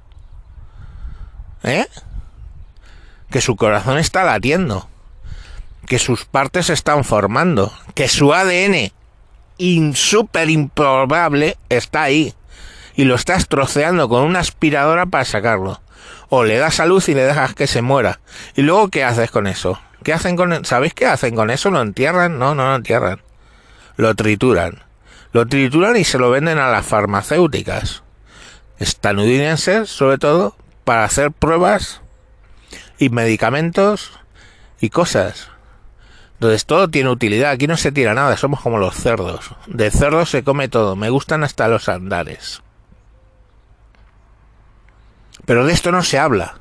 ¿Eh? 1.63 1.87
Que 3.35 3.41
su 3.41 3.57
corazón 3.57 3.97
está 3.97 4.23
latiendo, 4.23 4.87
que 5.87 5.99
sus 5.99 6.23
partes 6.23 6.69
están 6.69 7.03
formando, 7.03 7.73
que 7.93 8.07
su 8.07 8.33
ADN 8.33 8.93
súper 9.93 10.49
improbable 10.49 11.57
está 11.67 12.03
ahí 12.03 12.33
y 12.95 13.03
lo 13.03 13.15
estás 13.15 13.49
troceando 13.49 14.07
con 14.07 14.23
una 14.23 14.39
aspiradora 14.39 15.05
para 15.05 15.25
sacarlo. 15.25 15.81
O 16.29 16.45
le 16.45 16.59
das 16.59 16.79
a 16.79 16.85
luz 16.85 17.09
y 17.09 17.13
le 17.13 17.25
dejas 17.25 17.53
que 17.53 17.67
se 17.67 17.81
muera. 17.81 18.21
¿Y 18.55 18.61
luego 18.61 18.87
qué 18.87 19.03
haces 19.03 19.31
con 19.31 19.47
eso? 19.47 19.81
¿Qué 20.01 20.13
hacen 20.13 20.37
con 20.37 20.63
¿Sabéis 20.63 20.93
qué 20.93 21.05
hacen 21.05 21.35
con 21.35 21.49
eso? 21.49 21.69
¿Lo 21.71 21.81
entierran? 21.81 22.39
No, 22.39 22.55
no 22.55 22.69
lo 22.69 22.75
entierran. 22.77 23.19
Lo 23.97 24.15
trituran 24.15 24.81
lo 25.33 25.45
trituran 25.45 25.97
y 25.97 26.05
se 26.05 26.17
lo 26.17 26.29
venden 26.29 26.57
a 26.59 26.69
las 26.69 26.85
farmacéuticas 26.85 28.03
estadounidenses, 28.79 29.89
sobre 29.89 30.17
todo, 30.17 30.55
para 30.85 31.03
hacer 31.03 31.33
pruebas 31.33 31.99
y 32.97 33.09
medicamentos 33.09 34.11
y 34.79 34.89
cosas. 34.89 35.49
Entonces 36.33 36.65
todo 36.65 36.89
tiene 36.89 37.09
utilidad, 37.09 37.51
aquí 37.51 37.65
no 37.65 37.77
se 37.77 37.91
tira 37.91 38.13
nada, 38.13 38.35
somos 38.37 38.61
como 38.61 38.77
los 38.77 38.95
cerdos. 38.95 39.51
De 39.67 39.89
cerdos 39.89 40.29
se 40.29 40.43
come 40.43 40.67
todo, 40.67 40.95
me 40.95 41.09
gustan 41.09 41.43
hasta 41.43 41.67
los 41.67 41.87
andares. 41.87 42.61
Pero 45.45 45.65
de 45.65 45.73
esto 45.73 45.91
no 45.91 46.03
se 46.03 46.19
habla. 46.19 46.59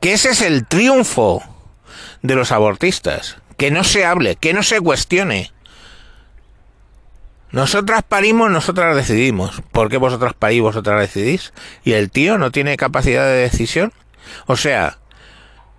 Que 0.00 0.12
ese 0.12 0.30
es 0.30 0.42
el 0.42 0.66
triunfo 0.66 1.42
de 2.22 2.34
los 2.34 2.52
abortistas. 2.52 3.36
Que 3.56 3.70
no 3.70 3.84
se 3.84 4.04
hable, 4.04 4.36
que 4.36 4.52
no 4.52 4.62
se 4.62 4.80
cuestione. 4.80 5.52
Nosotras 7.50 8.02
parimos, 8.06 8.50
nosotras 8.50 8.94
decidimos. 8.94 9.62
¿Por 9.72 9.88
qué 9.88 9.96
vosotras 9.96 10.34
parís, 10.34 10.62
vosotras 10.62 11.00
decidís? 11.00 11.52
¿Y 11.84 11.92
el 11.92 12.10
tío 12.10 12.38
no 12.38 12.50
tiene 12.50 12.76
capacidad 12.76 13.24
de 13.24 13.36
decisión? 13.36 13.92
O 14.46 14.56
sea, 14.56 14.98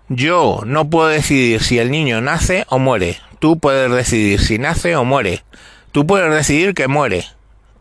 yo 0.09 0.61
no 0.65 0.89
puedo 0.89 1.07
decidir 1.07 1.61
si 1.61 1.79
el 1.79 1.91
niño 1.91 2.21
nace 2.21 2.65
o 2.69 2.79
muere. 2.79 3.19
Tú 3.39 3.59
puedes 3.59 3.91
decidir 3.91 4.39
si 4.39 4.57
nace 4.57 4.95
o 4.95 5.05
muere. 5.05 5.43
Tú 5.91 6.05
puedes 6.07 6.33
decidir 6.33 6.73
que 6.73 6.87
muere. 6.87 7.25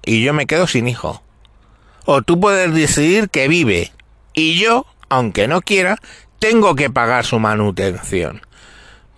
Y 0.04 0.22
yo 0.22 0.32
me 0.32 0.46
quedo 0.46 0.66
sin 0.66 0.88
hijo. 0.88 1.22
O 2.04 2.22
tú 2.22 2.40
puedes 2.40 2.72
decidir 2.72 3.28
que 3.28 3.48
vive. 3.48 3.92
Y 4.34 4.58
yo, 4.58 4.86
aunque 5.08 5.48
no 5.48 5.60
quiera, 5.60 5.96
tengo 6.38 6.74
que 6.74 6.90
pagar 6.90 7.24
su 7.24 7.38
manutención. 7.38 8.42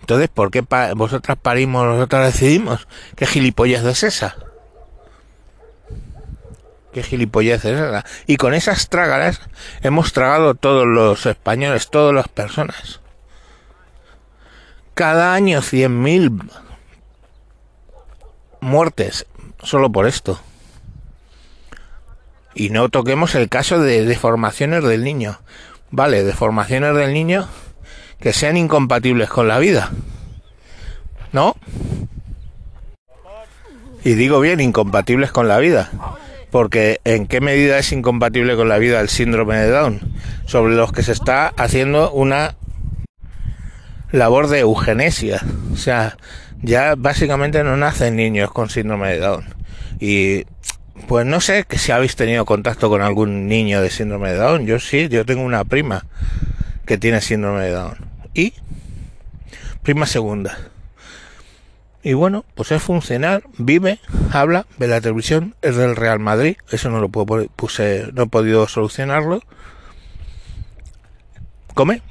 Entonces, 0.01 0.29
¿por 0.29 0.51
qué 0.51 0.63
vosotras 0.95 1.37
parimos, 1.41 1.85
nosotras 1.85 2.33
decidimos? 2.33 2.87
¿Qué 3.15 3.25
gilipollas 3.25 3.85
es 3.85 4.03
esa? 4.03 4.35
Qué 6.91 7.03
gilipollez 7.03 7.63
es 7.65 7.79
esa. 7.79 8.05
Y 8.27 8.37
con 8.37 8.53
esas 8.53 8.89
trágalas 8.89 9.41
hemos 9.81 10.11
tragado 10.13 10.55
todos 10.55 10.85
los 10.85 11.25
españoles, 11.25 11.89
todas 11.89 12.13
las 12.13 12.27
personas. 12.27 12.99
Cada 14.93 15.33
año 15.33 15.61
100.000 15.61 16.49
muertes 18.59 19.25
solo 19.63 19.91
por 19.91 20.07
esto. 20.07 20.39
Y 22.53 22.69
no 22.69 22.89
toquemos 22.89 23.35
el 23.35 23.47
caso 23.47 23.79
de 23.79 24.05
deformaciones 24.05 24.83
del 24.83 25.03
niño. 25.03 25.39
Vale, 25.91 26.23
deformaciones 26.23 26.93
del 26.95 27.13
niño 27.13 27.47
que 28.19 28.33
sean 28.33 28.57
incompatibles 28.57 29.29
con 29.29 29.47
la 29.47 29.59
vida. 29.59 29.91
¿No? 31.31 31.55
Y 34.03 34.15
digo 34.15 34.41
bien, 34.41 34.59
incompatibles 34.59 35.31
con 35.31 35.47
la 35.47 35.59
vida 35.59 35.89
porque 36.51 36.99
en 37.05 37.27
qué 37.27 37.41
medida 37.41 37.79
es 37.79 37.91
incompatible 37.91 38.55
con 38.55 38.69
la 38.69 38.77
vida 38.77 38.99
el 38.99 39.09
síndrome 39.09 39.57
de 39.57 39.69
Down, 39.69 40.01
sobre 40.45 40.75
los 40.75 40.91
que 40.91 41.01
se 41.01 41.13
está 41.13 41.47
haciendo 41.47 42.11
una 42.11 42.55
labor 44.11 44.47
de 44.47 44.59
eugenesia. 44.59 45.41
O 45.73 45.77
sea, 45.77 46.17
ya 46.61 46.95
básicamente 46.95 47.63
no 47.63 47.77
nacen 47.77 48.17
niños 48.17 48.51
con 48.51 48.69
síndrome 48.69 49.09
de 49.09 49.19
Down. 49.19 49.45
Y 49.99 50.45
pues 51.07 51.25
no 51.25 51.41
sé 51.41 51.63
que 51.67 51.77
si 51.77 51.91
habéis 51.91 52.15
tenido 52.15 52.45
contacto 52.45 52.89
con 52.89 53.01
algún 53.01 53.47
niño 53.47 53.81
de 53.81 53.89
síndrome 53.89 54.31
de 54.31 54.37
Down. 54.37 54.65
Yo 54.65 54.79
sí, 54.79 55.07
yo 55.07 55.25
tengo 55.25 55.43
una 55.43 55.63
prima 55.63 56.05
que 56.85 56.97
tiene 56.97 57.21
síndrome 57.21 57.63
de 57.63 57.71
Down. 57.71 57.97
Y 58.33 58.53
prima 59.83 60.05
segunda. 60.05 60.57
Y 62.03 62.13
bueno, 62.13 62.45
pues 62.55 62.71
es 62.71 62.81
funcional, 62.81 63.43
vive, 63.57 63.99
habla, 64.31 64.65
ve 64.77 64.87
la 64.87 65.01
televisión, 65.01 65.55
es 65.61 65.75
del 65.75 65.95
Real 65.95 66.19
Madrid, 66.19 66.57
eso 66.71 66.89
no 66.89 66.99
lo 66.99 67.09
puedo, 67.09 67.47
puse, 67.55 68.07
no 68.13 68.23
he 68.23 68.27
podido 68.27 68.67
solucionarlo. 68.67 69.41
Come, 71.75 72.01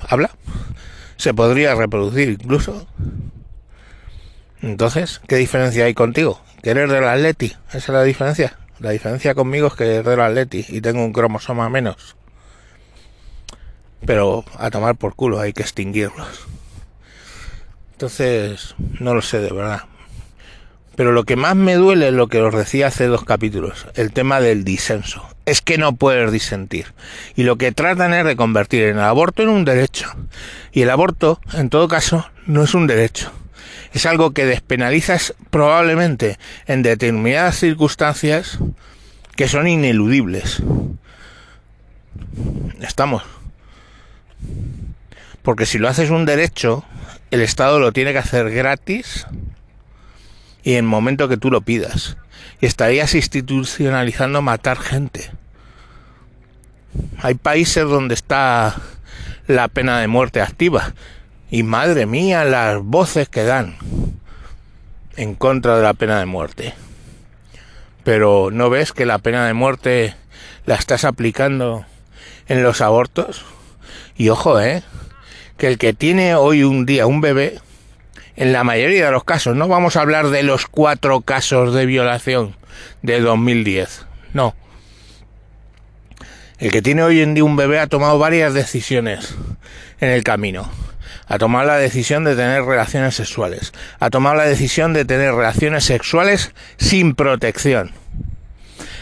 habla, 0.00 0.30
se 1.16 1.34
podría 1.34 1.74
reproducir 1.74 2.30
incluso. 2.30 2.86
Entonces, 4.62 5.20
¿qué 5.26 5.36
diferencia 5.36 5.84
hay 5.84 5.94
contigo? 5.94 6.40
¿Que 6.62 6.70
eres 6.70 6.90
del 6.90 7.04
Atleti? 7.04 7.54
Esa 7.68 7.78
es 7.78 7.88
la 7.88 8.02
diferencia. 8.02 8.58
La 8.78 8.90
diferencia 8.90 9.34
conmigo 9.34 9.66
es 9.68 9.74
que 9.74 9.84
eres 9.84 10.04
del 10.06 10.20
Atleti 10.20 10.64
y 10.68 10.80
tengo 10.80 11.04
un 11.04 11.12
cromosoma 11.12 11.68
menos. 11.68 12.16
Pero 14.06 14.44
a 14.56 14.70
tomar 14.70 14.96
por 14.96 15.14
culo 15.14 15.40
hay 15.40 15.52
que 15.52 15.62
extinguirlos. 15.62 16.46
Entonces, 18.00 18.76
no 18.98 19.14
lo 19.14 19.20
sé 19.20 19.40
de 19.40 19.52
verdad. 19.52 19.82
Pero 20.96 21.12
lo 21.12 21.24
que 21.24 21.36
más 21.36 21.54
me 21.54 21.74
duele 21.74 22.08
es 22.08 22.14
lo 22.14 22.28
que 22.28 22.40
os 22.40 22.54
decía 22.54 22.86
hace 22.86 23.08
dos 23.08 23.26
capítulos, 23.26 23.86
el 23.94 24.10
tema 24.10 24.40
del 24.40 24.64
disenso. 24.64 25.28
Es 25.44 25.60
que 25.60 25.76
no 25.76 25.94
puedes 25.96 26.32
disentir. 26.32 26.94
Y 27.36 27.42
lo 27.42 27.58
que 27.58 27.72
tratan 27.72 28.14
es 28.14 28.24
de 28.24 28.36
convertir 28.36 28.84
el 28.84 29.00
aborto 29.00 29.42
en 29.42 29.50
un 29.50 29.66
derecho. 29.66 30.10
Y 30.72 30.80
el 30.80 30.88
aborto, 30.88 31.42
en 31.52 31.68
todo 31.68 31.88
caso, 31.88 32.26
no 32.46 32.64
es 32.64 32.72
un 32.72 32.86
derecho. 32.86 33.32
Es 33.92 34.06
algo 34.06 34.30
que 34.30 34.46
despenalizas 34.46 35.34
probablemente 35.50 36.38
en 36.66 36.82
determinadas 36.82 37.58
circunstancias 37.58 38.60
que 39.36 39.46
son 39.46 39.68
ineludibles. 39.68 40.62
Estamos. 42.80 43.24
Porque 45.42 45.66
si 45.66 45.76
lo 45.76 45.86
haces 45.86 46.08
un 46.08 46.24
derecho, 46.24 46.82
el 47.30 47.40
Estado 47.40 47.78
lo 47.78 47.92
tiene 47.92 48.12
que 48.12 48.18
hacer 48.18 48.50
gratis 48.50 49.26
y 50.62 50.72
en 50.72 50.78
el 50.78 50.82
momento 50.84 51.28
que 51.28 51.36
tú 51.36 51.50
lo 51.50 51.60
pidas. 51.60 52.16
Y 52.60 52.66
estarías 52.66 53.14
institucionalizando 53.14 54.42
matar 54.42 54.78
gente. 54.78 55.30
Hay 57.22 57.34
países 57.34 57.84
donde 57.84 58.14
está 58.14 58.76
la 59.46 59.68
pena 59.68 60.00
de 60.00 60.08
muerte 60.08 60.40
activa. 60.40 60.94
Y 61.50 61.62
madre 61.62 62.06
mía, 62.06 62.44
las 62.44 62.80
voces 62.80 63.28
que 63.28 63.44
dan 63.44 63.76
en 65.16 65.34
contra 65.34 65.76
de 65.76 65.82
la 65.82 65.94
pena 65.94 66.18
de 66.18 66.26
muerte. 66.26 66.74
Pero 68.04 68.50
¿no 68.52 68.70
ves 68.70 68.92
que 68.92 69.06
la 69.06 69.18
pena 69.18 69.46
de 69.46 69.54
muerte 69.54 70.14
la 70.66 70.74
estás 70.74 71.04
aplicando 71.04 71.84
en 72.48 72.62
los 72.62 72.80
abortos? 72.80 73.44
Y 74.16 74.28
ojo, 74.28 74.60
¿eh? 74.60 74.82
Que 75.60 75.66
el 75.66 75.76
que 75.76 75.92
tiene 75.92 76.34
hoy 76.36 76.62
un 76.62 76.86
día 76.86 77.06
un 77.06 77.20
bebé 77.20 77.58
en 78.34 78.54
la 78.54 78.64
mayoría 78.64 79.04
de 79.04 79.12
los 79.12 79.24
casos. 79.24 79.54
No 79.54 79.68
vamos 79.68 79.94
a 79.94 80.00
hablar 80.00 80.30
de 80.30 80.42
los 80.42 80.64
cuatro 80.64 81.20
casos 81.20 81.74
de 81.74 81.84
violación 81.84 82.56
de 83.02 83.20
2010. 83.20 84.06
No. 84.32 84.56
El 86.58 86.70
que 86.70 86.80
tiene 86.80 87.02
hoy 87.02 87.20
en 87.20 87.34
día 87.34 87.44
un 87.44 87.56
bebé 87.56 87.78
ha 87.78 87.88
tomado 87.88 88.18
varias 88.18 88.54
decisiones 88.54 89.34
en 90.00 90.08
el 90.08 90.24
camino. 90.24 90.66
Ha 91.26 91.36
tomado 91.36 91.66
la 91.66 91.76
decisión 91.76 92.24
de 92.24 92.36
tener 92.36 92.62
relaciones 92.62 93.14
sexuales. 93.14 93.74
Ha 93.98 94.08
tomado 94.08 94.36
la 94.36 94.44
decisión 94.44 94.94
de 94.94 95.04
tener 95.04 95.34
relaciones 95.34 95.84
sexuales 95.84 96.54
sin 96.78 97.14
protección 97.14 97.92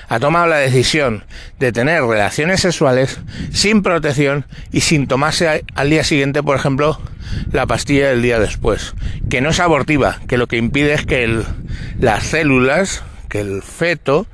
ha 0.08 0.18
tomado 0.18 0.46
la 0.46 0.56
decisión 0.56 1.24
de 1.58 1.70
tener 1.70 2.02
relaciones 2.02 2.60
sexuales 2.60 3.20
sin 3.52 3.82
protección 3.82 4.46
y 4.72 4.80
sin 4.80 5.06
tomarse 5.06 5.64
al 5.74 5.90
día 5.90 6.02
siguiente, 6.02 6.42
por 6.42 6.56
ejemplo, 6.56 6.98
la 7.52 7.66
pastilla 7.66 8.08
del 8.08 8.22
día 8.22 8.40
después, 8.40 8.94
que 9.28 9.40
no 9.40 9.50
es 9.50 9.60
abortiva, 9.60 10.18
que 10.26 10.38
lo 10.38 10.46
que 10.46 10.56
impide 10.56 10.94
es 10.94 11.04
que 11.04 11.42
las 12.00 12.24
células, 12.24 13.02
que 13.28 13.40
el 13.40 13.62
feto, 13.62 14.26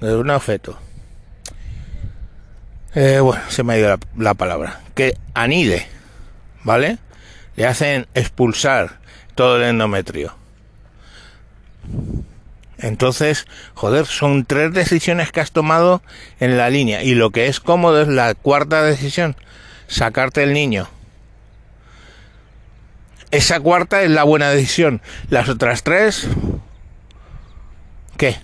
un 0.00 0.40
feto, 0.40 0.78
eh, 2.94 3.20
bueno, 3.20 3.42
se 3.48 3.62
me 3.62 3.74
ha 3.74 3.78
ido 3.78 3.88
la, 3.88 3.98
la 4.18 4.34
palabra, 4.34 4.80
que 4.96 5.16
anide, 5.34 5.86
¿vale? 6.64 6.98
Le 7.54 7.66
hacen 7.66 8.08
expulsar 8.14 8.98
todo 9.36 9.58
el 9.58 9.62
endometrio. 9.62 10.34
Entonces, 12.82 13.46
joder, 13.74 14.06
son 14.06 14.44
tres 14.44 14.72
decisiones 14.72 15.32
que 15.32 15.40
has 15.40 15.52
tomado 15.52 16.02
en 16.38 16.56
la 16.56 16.70
línea. 16.70 17.02
Y 17.02 17.14
lo 17.14 17.30
que 17.30 17.46
es 17.46 17.60
cómodo 17.60 18.02
es 18.02 18.08
la 18.08 18.34
cuarta 18.34 18.82
decisión, 18.82 19.36
sacarte 19.86 20.42
el 20.42 20.52
niño. 20.52 20.88
Esa 23.30 23.60
cuarta 23.60 24.02
es 24.02 24.10
la 24.10 24.24
buena 24.24 24.50
decisión. 24.50 25.02
Las 25.28 25.48
otras 25.48 25.82
tres, 25.82 26.26
¿qué? 28.16 28.36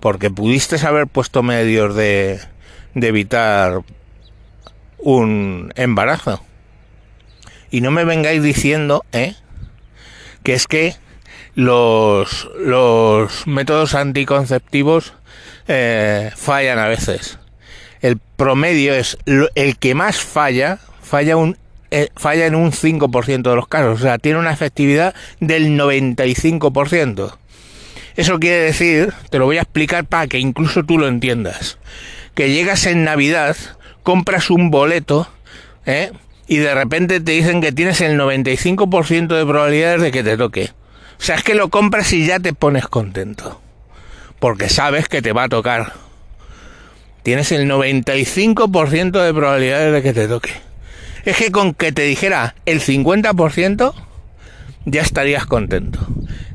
Porque 0.00 0.30
pudiste 0.30 0.76
haber 0.86 1.06
puesto 1.06 1.42
medios 1.42 1.94
de, 1.94 2.40
de 2.94 3.08
evitar 3.08 3.82
un 4.98 5.72
embarazo. 5.76 6.42
Y 7.70 7.80
no 7.80 7.90
me 7.90 8.04
vengáis 8.04 8.42
diciendo, 8.42 9.04
¿eh? 9.12 9.34
Que 10.42 10.54
es 10.54 10.66
que 10.66 10.96
los, 11.58 13.46
métodos 13.46 13.96
anticonceptivos 13.96 15.14
eh, 15.66 16.30
fallan 16.36 16.78
a 16.78 16.86
veces. 16.86 17.40
El 18.00 18.18
promedio 18.36 18.94
es 18.94 19.18
el 19.26 19.76
que 19.78 19.96
más 19.96 20.20
falla, 20.20 20.78
falla 21.02 21.36
un 21.36 21.56
eh, 21.90 22.10
falla 22.16 22.46
en 22.46 22.54
un 22.54 22.70
5% 22.70 23.42
de 23.42 23.56
los 23.56 23.66
casos, 23.66 23.98
o 23.98 24.02
sea, 24.02 24.18
tiene 24.18 24.38
una 24.38 24.52
efectividad 24.52 25.14
del 25.40 25.70
95%. 25.70 27.36
Eso 28.14 28.38
quiere 28.38 28.58
decir, 28.58 29.12
te 29.30 29.38
lo 29.38 29.46
voy 29.46 29.58
a 29.58 29.62
explicar 29.62 30.04
para 30.04 30.28
que 30.28 30.38
incluso 30.38 30.84
tú 30.84 30.96
lo 30.96 31.08
entiendas, 31.08 31.78
que 32.34 32.52
llegas 32.52 32.86
en 32.86 33.02
Navidad, 33.02 33.56
compras 34.04 34.50
un 34.50 34.70
boleto, 34.70 35.28
¿eh? 35.86 36.12
y 36.46 36.58
de 36.58 36.74
repente 36.74 37.20
te 37.20 37.32
dicen 37.32 37.60
que 37.60 37.72
tienes 37.72 38.00
el 38.00 38.18
95% 38.20 39.26
de 39.26 39.46
probabilidades 39.46 40.02
de 40.02 40.10
que 40.12 40.22
te 40.22 40.36
toque. 40.36 40.70
O 41.18 41.22
sea, 41.22 41.36
es 41.36 41.42
que 41.42 41.54
lo 41.54 41.68
compras 41.68 42.12
y 42.12 42.26
ya 42.26 42.38
te 42.38 42.52
pones 42.52 42.86
contento. 42.86 43.60
Porque 44.38 44.68
sabes 44.68 45.08
que 45.08 45.20
te 45.20 45.32
va 45.32 45.44
a 45.44 45.48
tocar. 45.48 45.92
Tienes 47.22 47.50
el 47.52 47.68
95% 47.68 49.22
de 49.22 49.34
probabilidades 49.34 49.92
de 49.92 50.02
que 50.02 50.12
te 50.12 50.28
toque. 50.28 50.52
Es 51.24 51.36
que 51.36 51.50
con 51.50 51.74
que 51.74 51.92
te 51.92 52.02
dijera 52.02 52.54
el 52.64 52.80
50%, 52.80 53.94
ya 54.84 55.02
estarías 55.02 55.44
contento. 55.44 55.98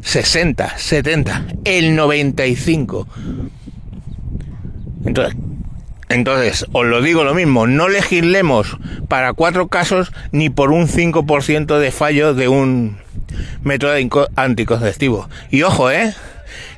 60, 0.02 0.78
70, 0.78 1.46
el 1.66 1.96
95. 1.96 3.08
Entonces, 5.06 5.36
entonces, 6.14 6.66
os 6.72 6.86
lo 6.86 7.02
digo 7.02 7.24
lo 7.24 7.34
mismo, 7.34 7.68
no 7.68 7.90
legislemos 7.90 8.78
para 9.08 9.34
cuatro 9.34 9.68
casos 9.68 10.12
ni 10.32 10.50
por 10.50 10.72
un 10.72 10.88
5% 10.88 11.78
de 11.78 11.92
fallo 11.92 12.34
de 12.34 12.48
un 12.48 12.98
método 13.64 14.30
anticonceptivo. 14.36 15.30
Y 15.50 15.64
ojo, 15.64 15.92
¿eh? 15.92 16.14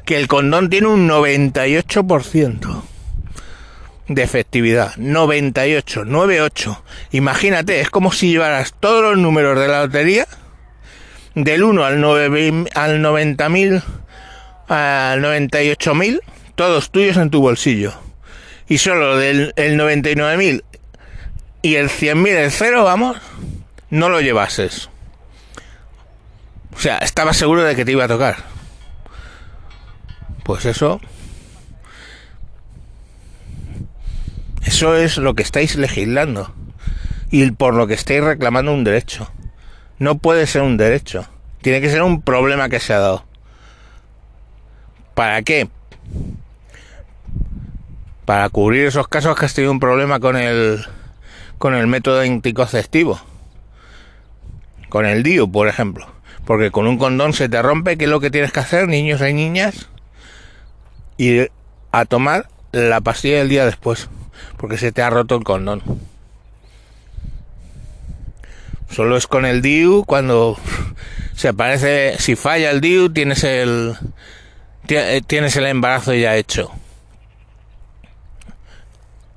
Que 0.06 0.18
el 0.18 0.28
condón 0.28 0.70
tiene 0.70 0.88
un 0.88 1.08
98% 1.08 2.84
de 4.08 4.24
efectividad. 4.24 4.96
98, 4.98 6.06
98. 6.06 6.84
Imagínate, 7.12 7.82
es 7.82 7.90
como 7.90 8.12
si 8.12 8.30
llevaras 8.30 8.74
todos 8.80 9.04
los 9.04 9.18
números 9.18 9.60
de 9.60 9.68
la 9.68 9.86
lotería 9.86 10.28
del 11.34 11.64
1 11.64 11.84
al, 11.84 12.00
9, 12.00 12.66
al 12.76 13.02
90.000 13.04 13.84
al 14.68 15.22
98.000, 15.22 16.22
todos 16.56 16.92
tuyos 16.92 17.18
en 17.18 17.30
tu 17.30 17.42
bolsillo. 17.42 18.05
Y 18.68 18.78
solo 18.80 19.18
del 19.18 19.54
el 19.56 19.80
99.000 19.80 20.64
y 21.62 21.76
el 21.76 21.90
100.000 21.90 22.28
el 22.28 22.52
cero, 22.52 22.84
vamos, 22.84 23.18
no 23.90 24.10
lo 24.10 24.22
llevases. 24.22 24.90
O 26.76 26.80
sea, 26.80 26.98
estaba 27.00 27.34
seguro 27.34 27.64
de 27.64 27.76
que 27.76 27.86
te 27.86 27.92
iba 27.92 28.06
a 28.06 28.08
tocar. 28.08 28.38
Pues 30.44 30.66
eso... 30.66 31.00
Eso 34.64 34.96
es 34.96 35.18
lo 35.18 35.36
que 35.36 35.44
estáis 35.44 35.76
legislando. 35.76 36.54
Y 37.32 37.50
por 37.52 37.74
lo 37.74 37.88
que 37.88 37.94
estáis 37.94 38.24
reclamando 38.24 38.74
un 38.74 38.84
derecho. 38.84 39.32
No 40.00 40.18
puede 40.18 40.48
ser 40.48 40.64
un 40.64 40.78
derecho. 40.78 41.28
Tiene 41.62 41.82
que 41.82 41.90
ser 41.90 42.04
un 42.04 42.22
problema 42.22 42.70
que 42.70 42.80
se 42.80 42.94
ha 42.94 43.00
dado. 43.00 43.26
¿Para 45.14 45.42
qué? 45.44 45.70
Para 48.26 48.50
cubrir 48.50 48.88
esos 48.88 49.08
casos 49.08 49.38
que 49.38 49.46
has 49.46 49.54
tenido 49.54 49.72
un 49.72 49.80
problema 49.80 50.20
con 50.20 50.36
el 50.36 50.84
con 51.58 51.74
el 51.74 51.88
método 51.88 52.22
anticonceptivo. 52.22 53.20
Con 54.90 55.06
el 55.06 55.24
DIU, 55.24 55.52
por 55.52 55.68
ejemplo. 55.68 56.08
Porque 56.46 56.72
con 56.72 56.88
un 56.88 56.98
condón 56.98 57.34
se 57.34 57.50
te 57.50 57.62
rompe, 57.62 57.98
¿qué 57.98 58.06
es 58.06 58.10
lo 58.10 58.20
que 58.20 58.30
tienes 58.30 58.52
que 58.52 58.60
hacer, 58.60 58.88
niños 58.88 59.22
y 59.22 59.34
niñas? 59.34 59.90
Ir 61.18 61.52
a 61.92 62.06
tomar 62.06 62.48
la 62.72 63.02
pastilla 63.02 63.38
del 63.38 63.50
día 63.50 63.66
después, 63.66 64.10
porque 64.58 64.78
se 64.78 64.92
te 64.92 65.02
ha 65.02 65.10
roto 65.10 65.36
el 65.36 65.44
condón. 65.44 65.82
Solo 68.90 69.18
es 69.18 69.28
con 69.28 69.46
el 69.46 69.62
DIU 69.62 70.04
cuando 70.06 70.58
se 71.36 71.50
aparece, 71.50 72.16
si 72.20 72.36
falla 72.36 72.70
el 72.70 72.82
DIU, 72.82 73.10
tienes 73.10 73.44
el 73.44 73.98
tienes 75.26 75.56
el 75.56 75.66
embarazo 75.66 76.14
ya 76.14 76.36
hecho. 76.36 76.72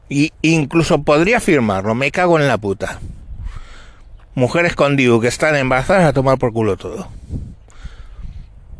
Y 0.08 0.32
incluso 0.42 1.02
podría 1.02 1.40
firmarlo, 1.40 1.94
me 1.94 2.10
cago 2.10 2.38
en 2.38 2.48
la 2.48 2.58
puta. 2.58 2.98
Mujeres 4.34 4.74
con 4.74 4.96
que 4.96 5.28
están 5.28 5.56
embarazadas 5.56 6.04
a 6.04 6.12
tomar 6.12 6.38
por 6.38 6.52
culo 6.52 6.76
todo. 6.76 7.08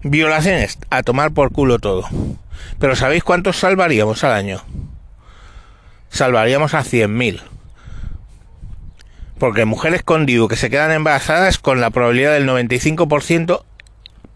Violaciones 0.02 0.78
a 0.90 1.02
tomar 1.02 1.32
por 1.32 1.52
culo 1.52 1.78
todo. 1.78 2.08
Pero 2.78 2.94
¿sabéis 2.94 3.24
cuántos 3.24 3.58
salvaríamos 3.58 4.22
al 4.24 4.32
año? 4.32 4.62
Salvaríamos 6.10 6.74
a 6.74 6.84
100.000. 6.84 7.42
Porque 9.38 9.64
mujeres 9.64 10.02
con 10.02 10.26
que 10.26 10.56
se 10.56 10.70
quedan 10.70 10.92
embarazadas 10.92 11.58
con 11.58 11.80
la 11.80 11.90
probabilidad 11.90 12.34
del 12.34 12.48
95%, 12.48 13.64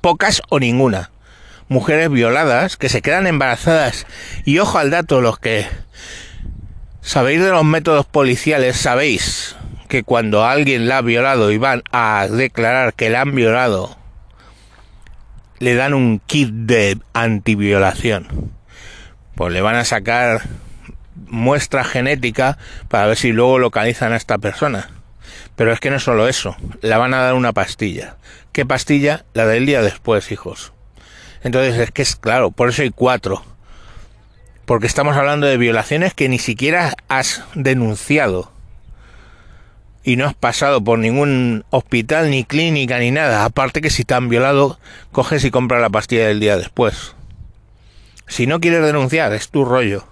pocas 0.00 0.42
o 0.48 0.58
ninguna. 0.58 1.10
Mujeres 1.68 2.10
violadas 2.10 2.76
que 2.76 2.88
se 2.88 3.00
quedan 3.00 3.26
embarazadas. 3.26 4.06
Y 4.44 4.58
ojo 4.58 4.78
al 4.78 4.90
dato, 4.90 5.20
los 5.20 5.38
que 5.38 5.66
sabéis 7.02 7.42
de 7.42 7.50
los 7.50 7.64
métodos 7.64 8.06
policiales, 8.06 8.76
sabéis 8.76 9.56
que 9.88 10.04
cuando 10.04 10.46
alguien 10.46 10.88
la 10.88 10.98
ha 10.98 11.02
violado 11.02 11.50
y 11.52 11.58
van 11.58 11.82
a 11.92 12.26
declarar 12.30 12.94
que 12.94 13.10
la 13.10 13.20
han 13.20 13.34
violado, 13.34 13.98
le 15.58 15.74
dan 15.74 15.92
un 15.92 16.20
kit 16.20 16.48
de 16.48 16.98
antiviolación. 17.12 18.52
Pues 19.34 19.52
le 19.52 19.60
van 19.60 19.76
a 19.76 19.84
sacar 19.84 20.42
muestra 21.26 21.84
genética 21.84 22.58
para 22.88 23.06
ver 23.06 23.16
si 23.16 23.32
luego 23.32 23.58
localizan 23.58 24.12
a 24.12 24.16
esta 24.16 24.38
persona. 24.38 24.90
Pero 25.56 25.72
es 25.72 25.80
que 25.80 25.90
no 25.90 25.96
es 25.96 26.02
solo 26.02 26.28
eso, 26.28 26.56
la 26.80 26.98
van 26.98 27.14
a 27.14 27.22
dar 27.22 27.34
una 27.34 27.52
pastilla. 27.52 28.16
¿Qué 28.52 28.64
pastilla? 28.64 29.24
La 29.34 29.46
del 29.46 29.66
día 29.66 29.82
después, 29.82 30.32
hijos. 30.32 30.72
Entonces 31.42 31.78
es 31.78 31.90
que 31.90 32.02
es 32.02 32.16
claro, 32.16 32.50
por 32.50 32.68
eso 32.68 32.82
hay 32.82 32.90
cuatro. 32.90 33.44
Porque 34.64 34.86
estamos 34.86 35.16
hablando 35.16 35.46
de 35.46 35.56
violaciones 35.56 36.14
que 36.14 36.28
ni 36.28 36.38
siquiera 36.38 36.94
has 37.08 37.44
denunciado. 37.54 38.52
Y 40.04 40.16
no 40.16 40.26
has 40.26 40.34
pasado 40.34 40.82
por 40.82 40.98
ningún 40.98 41.64
hospital, 41.70 42.30
ni 42.30 42.44
clínica, 42.44 42.98
ni 42.98 43.10
nada. 43.10 43.44
Aparte 43.44 43.80
que 43.80 43.90
si 43.90 44.04
te 44.04 44.14
han 44.14 44.28
violado, 44.28 44.78
coges 45.12 45.44
y 45.44 45.50
compras 45.50 45.80
la 45.80 45.90
pastilla 45.90 46.26
del 46.26 46.40
día 46.40 46.56
después. 46.56 47.14
Si 48.26 48.46
no 48.46 48.60
quieres 48.60 48.82
denunciar, 48.84 49.32
es 49.32 49.50
tu 49.50 49.64
rollo. 49.64 50.04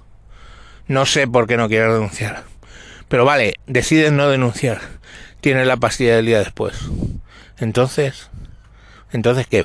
No 0.86 1.06
sé 1.06 1.26
por 1.26 1.46
qué 1.46 1.56
no 1.56 1.68
quieres 1.68 1.92
denunciar. 1.92 2.44
Pero 3.08 3.24
vale, 3.24 3.54
decides 3.66 4.12
no 4.12 4.28
denunciar. 4.28 4.80
Tienes 5.40 5.66
la 5.66 5.76
pastilla 5.76 6.16
del 6.16 6.26
día 6.26 6.38
después. 6.38 6.76
Entonces, 7.58 8.30
entonces 9.12 9.46
¿qué? 9.46 9.64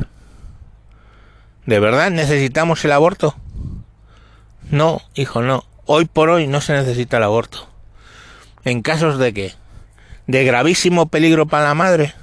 ¿De 1.66 1.80
verdad 1.80 2.12
necesitamos 2.12 2.84
el 2.86 2.92
aborto? 2.92 3.36
No, 4.72 5.02
hijo, 5.14 5.42
no. 5.42 5.66
Hoy 5.86 6.06
por 6.06 6.30
hoy 6.30 6.48
no 6.48 6.62
se 6.62 6.74
necesita 6.74 7.18
el 7.18 7.24
aborto. 7.24 7.68
¿En 8.64 8.82
casos 8.82 9.20
de 9.20 9.34
qué? 9.34 9.54
¿De 10.28 10.44
gravísimo 10.44 11.08
peligro 11.08 11.46
para 11.46 11.66
la 11.66 11.74
madre? 11.76 12.16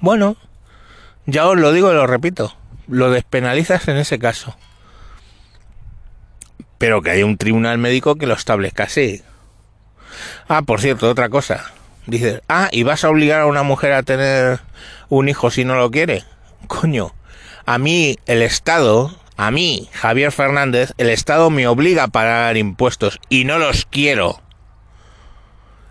Bueno, 0.00 0.36
ya 1.24 1.46
os 1.46 1.56
lo 1.56 1.72
digo 1.72 1.90
y 1.90 1.94
lo 1.94 2.06
repito. 2.06 2.54
Lo 2.88 3.10
despenalizas 3.10 3.88
en 3.88 3.96
ese 3.96 4.18
caso 4.18 4.54
pero 6.78 7.02
que 7.02 7.10
haya 7.10 7.24
un 7.24 7.36
tribunal 7.36 7.78
médico 7.78 8.16
que 8.16 8.26
lo 8.26 8.34
establezca 8.34 8.84
así. 8.84 9.22
Ah, 10.48 10.62
por 10.62 10.80
cierto, 10.80 11.10
otra 11.10 11.28
cosa. 11.28 11.72
Dices, 12.06 12.42
ah, 12.48 12.68
¿y 12.70 12.82
vas 12.82 13.04
a 13.04 13.10
obligar 13.10 13.40
a 13.40 13.46
una 13.46 13.62
mujer 13.62 13.92
a 13.92 14.02
tener 14.02 14.60
un 15.08 15.28
hijo 15.28 15.50
si 15.50 15.64
no 15.64 15.76
lo 15.76 15.90
quiere? 15.90 16.24
Coño, 16.68 17.14
a 17.64 17.78
mí 17.78 18.18
el 18.26 18.42
Estado, 18.42 19.14
a 19.36 19.50
mí, 19.50 19.88
Javier 19.92 20.32
Fernández, 20.32 20.94
el 20.96 21.10
Estado 21.10 21.50
me 21.50 21.66
obliga 21.66 22.04
a 22.04 22.08
pagar 22.08 22.56
impuestos 22.56 23.20
y 23.28 23.44
no 23.44 23.58
los 23.58 23.84
quiero. 23.84 24.40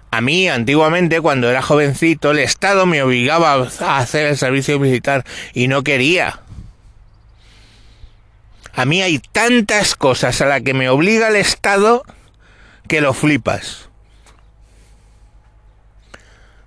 A 0.09 0.21
mí, 0.21 0.47
antiguamente, 0.47 1.21
cuando 1.21 1.49
era 1.49 1.61
jovencito, 1.61 2.31
el 2.31 2.39
Estado 2.39 2.85
me 2.85 3.03
obligaba 3.03 3.53
a 3.53 3.97
hacer 3.97 4.25
el 4.27 4.37
servicio 4.37 4.79
militar 4.79 5.25
y 5.53 5.67
no 5.67 5.83
quería. 5.83 6.39
A 8.73 8.85
mí 8.85 9.01
hay 9.01 9.19
tantas 9.19 9.95
cosas 9.95 10.41
a 10.41 10.47
las 10.47 10.61
que 10.61 10.73
me 10.73 10.89
obliga 10.89 11.27
el 11.27 11.35
Estado 11.35 12.03
que 12.87 12.99
lo 13.01 13.13
flipas. 13.13 13.89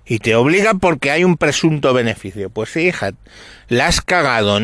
Y 0.09 0.17
te 0.17 0.33
obliga 0.33 0.73
porque 0.73 1.11
hay 1.11 1.23
un 1.23 1.37
presunto 1.37 1.93
beneficio. 1.93 2.49
Pues 2.49 2.71
sí, 2.71 2.87
hija, 2.87 3.11
la 3.67 3.85
has 3.85 4.01
cagado, 4.01 4.59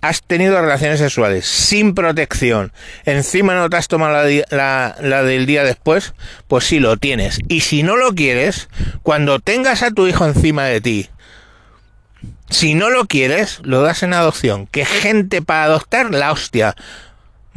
has 0.00 0.22
tenido 0.22 0.60
relaciones 0.60 1.00
sexuales 1.00 1.46
sin 1.46 1.94
protección, 1.94 2.72
encima 3.04 3.56
no 3.56 3.68
te 3.68 3.76
has 3.76 3.88
tomado 3.88 4.28
la, 4.50 4.96
la, 5.00 5.22
del 5.24 5.46
día 5.46 5.64
después, 5.64 6.14
pues 6.46 6.64
sí 6.64 6.78
lo 6.78 6.96
tienes. 6.96 7.40
Y 7.48 7.62
si 7.62 7.82
no 7.82 7.96
lo 7.96 8.14
quieres, 8.14 8.68
cuando 9.02 9.40
tengas 9.40 9.82
a 9.82 9.90
tu 9.90 10.06
hijo 10.06 10.24
encima 10.24 10.64
de 10.66 10.80
ti, 10.80 11.08
si 12.48 12.74
no 12.74 12.88
lo 12.88 13.06
quieres, 13.06 13.60
lo 13.64 13.82
das 13.82 14.04
en 14.04 14.14
adopción. 14.14 14.68
¿Qué 14.68 14.84
gente 14.84 15.42
para 15.42 15.64
adoptar? 15.64 16.14
La 16.14 16.30
hostia. 16.30 16.76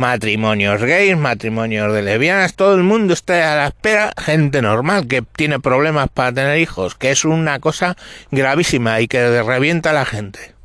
Matrimonios 0.02 0.82
gays, 0.82 1.16
matrimonios 1.16 1.94
de 1.94 2.02
lesbianas, 2.02 2.56
todo 2.56 2.74
el 2.74 2.82
mundo 2.82 3.14
está 3.14 3.54
a 3.54 3.56
la 3.56 3.68
espera. 3.68 4.12
Gente 4.18 4.64
normal 4.64 5.08
que 5.08 5.22
tiene 5.22 5.60
problemas 5.60 6.10
para 6.10 6.34
tener 6.34 6.58
hijos, 6.58 6.96
que 6.96 7.12
es 7.12 7.24
una 7.24 7.60
cosa 7.60 7.96
gravísima 8.32 9.00
y 9.00 9.08
que 9.08 9.44
revienta 9.44 9.92
a 9.92 9.94
la 9.94 10.06
gente. 10.06 10.56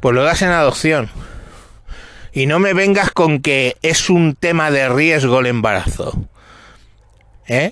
Pues 0.00 0.16
lo 0.16 0.24
das 0.24 0.42
en 0.42 0.48
adopción. 0.48 1.10
Y 2.32 2.46
no 2.46 2.58
me 2.58 2.74
vengas 2.74 3.12
con 3.12 3.40
que 3.40 3.76
es 3.82 4.10
un 4.10 4.34
tema 4.34 4.72
de 4.72 4.88
riesgo 4.88 5.38
el 5.38 5.46
embarazo. 5.46 6.26
¿Eh? 7.46 7.70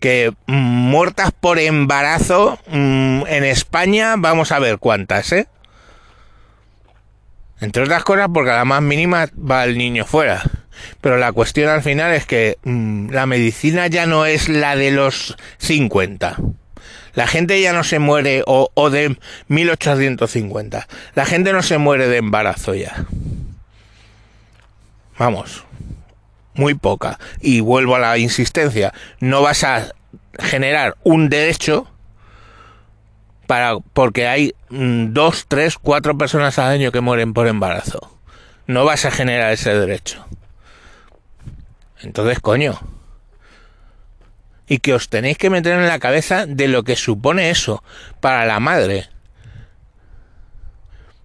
que 0.00 0.32
muertas 0.46 1.32
por 1.38 1.58
embarazo 1.58 2.58
mm, 2.68 3.24
en 3.26 3.44
España, 3.44 4.14
vamos 4.16 4.52
a 4.52 4.58
ver 4.58 4.78
cuántas, 4.78 5.30
¿eh? 5.32 5.48
Entre 7.62 7.82
otras 7.82 8.04
cosas 8.04 8.28
porque 8.34 8.50
a 8.50 8.56
la 8.56 8.64
más 8.64 8.82
mínima 8.82 9.28
va 9.34 9.64
el 9.64 9.78
niño 9.78 10.04
fuera. 10.04 10.42
Pero 11.00 11.16
la 11.16 11.32
cuestión 11.32 11.70
al 11.70 11.82
final 11.82 12.12
es 12.12 12.26
que 12.26 12.58
mm, 12.64 13.10
la 13.10 13.24
medicina 13.26 13.86
ya 13.86 14.04
no 14.04 14.26
es 14.26 14.48
la 14.48 14.76
de 14.76 14.90
los 14.90 15.36
50. 15.58 16.36
La 17.14 17.26
gente 17.26 17.60
ya 17.60 17.72
no 17.72 17.84
se 17.84 17.98
muere 17.98 18.42
o, 18.46 18.70
o 18.74 18.90
de 18.90 19.16
1850. 19.48 20.88
La 21.14 21.24
gente 21.24 21.52
no 21.52 21.62
se 21.62 21.78
muere 21.78 22.08
de 22.08 22.18
embarazo 22.18 22.74
ya. 22.74 23.06
Vamos 25.18 25.64
muy 26.54 26.74
poca. 26.74 27.18
Y 27.40 27.60
vuelvo 27.60 27.96
a 27.96 28.00
la 28.00 28.18
insistencia, 28.18 28.92
no 29.20 29.42
vas 29.42 29.64
a 29.64 29.92
generar 30.38 30.96
un 31.02 31.28
derecho 31.28 31.86
porque 33.92 34.26
hay 34.26 34.54
mm, 34.70 35.12
dos, 35.12 35.46
tres, 35.48 35.78
cuatro 35.78 36.16
personas 36.16 36.58
al 36.58 36.72
año 36.72 36.92
que 36.92 37.00
mueren 37.00 37.34
por 37.34 37.46
embarazo. 37.46 38.18
No 38.66 38.84
vas 38.84 39.04
a 39.04 39.10
generar 39.10 39.52
ese 39.52 39.74
derecho. 39.74 40.24
Entonces, 42.00 42.40
coño. 42.40 42.80
Y 44.66 44.78
que 44.78 44.94
os 44.94 45.08
tenéis 45.08 45.38
que 45.38 45.50
meter 45.50 45.78
en 45.78 45.86
la 45.86 45.98
cabeza 45.98 46.46
de 46.46 46.68
lo 46.68 46.82
que 46.82 46.96
supone 46.96 47.50
eso 47.50 47.82
para 48.20 48.46
la 48.46 48.60
madre, 48.60 49.08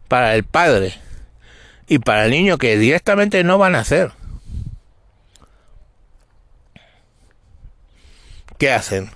para 0.08 0.36
el 0.36 0.44
padre 0.44 0.96
y 1.88 2.00
para 2.00 2.26
el 2.26 2.32
niño 2.32 2.58
que 2.58 2.78
directamente 2.78 3.44
no 3.44 3.58
van 3.58 3.76
a 3.76 3.80
hacer. 3.80 4.12
¿qué 8.58 8.72
hacen? 8.72 9.10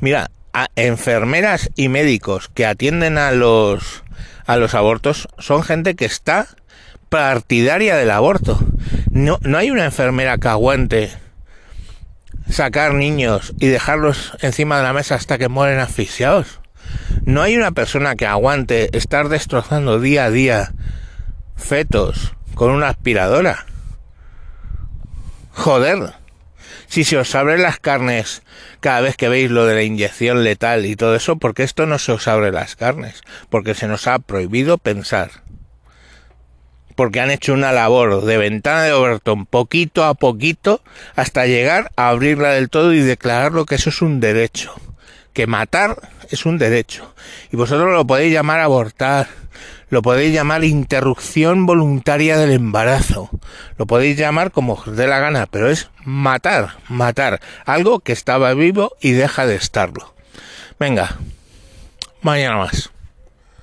Mira, 0.00 0.30
enfermeras 0.76 1.70
y 1.76 1.88
médicos 1.88 2.48
que 2.48 2.66
atienden 2.66 3.18
a 3.18 3.32
los 3.32 4.04
a 4.46 4.56
los 4.56 4.74
abortos 4.74 5.28
son 5.38 5.62
gente 5.62 5.96
que 5.96 6.04
está 6.04 6.46
partidaria 7.08 7.96
del 7.96 8.10
aborto. 8.10 8.58
No, 9.10 9.38
no 9.42 9.58
hay 9.58 9.70
una 9.70 9.84
enfermera 9.84 10.38
que 10.38 10.48
aguante 10.48 11.10
sacar 12.48 12.94
niños 12.94 13.54
y 13.58 13.66
dejarlos 13.66 14.32
encima 14.40 14.76
de 14.76 14.84
la 14.84 14.92
mesa 14.92 15.16
hasta 15.16 15.38
que 15.38 15.48
mueren 15.48 15.80
asfixiados. 15.80 16.60
No 17.24 17.42
hay 17.42 17.56
una 17.56 17.72
persona 17.72 18.14
que 18.14 18.26
aguante 18.26 18.96
estar 18.96 19.28
destrozando 19.28 19.98
día 19.98 20.26
a 20.26 20.30
día 20.30 20.72
fetos 21.56 22.34
con 22.54 22.70
una 22.70 22.88
aspiradora. 22.88 23.66
Joder 25.52 26.14
si 26.88 27.04
se 27.04 27.16
os 27.16 27.34
abre 27.34 27.58
las 27.58 27.78
carnes 27.78 28.42
cada 28.80 29.00
vez 29.00 29.16
que 29.16 29.28
veis 29.28 29.50
lo 29.50 29.66
de 29.66 29.74
la 29.74 29.82
inyección 29.82 30.44
letal 30.44 30.86
y 30.86 30.96
todo 30.96 31.14
eso, 31.14 31.36
porque 31.36 31.62
esto 31.62 31.86
no 31.86 31.98
se 31.98 32.12
os 32.12 32.28
abre 32.28 32.52
las 32.52 32.76
carnes, 32.76 33.22
porque 33.50 33.74
se 33.74 33.88
nos 33.88 34.06
ha 34.06 34.18
prohibido 34.18 34.78
pensar. 34.78 35.30
Porque 36.94 37.20
han 37.20 37.30
hecho 37.30 37.52
una 37.52 37.72
labor 37.72 38.24
de 38.24 38.38
ventana 38.38 38.84
de 38.84 38.92
Overton 38.92 39.44
poquito 39.44 40.04
a 40.04 40.14
poquito 40.14 40.82
hasta 41.14 41.46
llegar 41.46 41.90
a 41.96 42.08
abrirla 42.08 42.50
del 42.50 42.70
todo 42.70 42.94
y 42.94 43.00
declarar 43.00 43.52
lo 43.52 43.66
que 43.66 43.74
eso 43.74 43.90
es 43.90 44.00
un 44.00 44.20
derecho. 44.20 44.74
que 45.34 45.46
matar 45.46 45.98
es 46.30 46.46
un 46.46 46.56
derecho. 46.56 47.14
Y 47.52 47.56
vosotros 47.56 47.92
lo 47.92 48.06
podéis 48.06 48.32
llamar 48.32 48.60
abortar, 48.60 49.28
lo 49.88 50.02
podéis 50.02 50.32
llamar 50.32 50.64
interrupción 50.64 51.66
voluntaria 51.66 52.38
del 52.38 52.52
embarazo, 52.52 53.30
lo 53.78 53.86
podéis 53.86 54.16
llamar 54.16 54.50
como 54.50 54.74
os 54.74 54.96
dé 54.96 55.06
la 55.06 55.18
gana, 55.18 55.46
pero 55.46 55.70
es 55.70 55.90
matar, 56.04 56.76
matar 56.88 57.40
algo 57.64 58.00
que 58.00 58.12
estaba 58.12 58.52
vivo 58.54 58.92
y 59.00 59.12
deja 59.12 59.46
de 59.46 59.56
estarlo. 59.56 60.14
Venga, 60.78 61.16
mañana 62.22 62.56
más. 62.56 62.90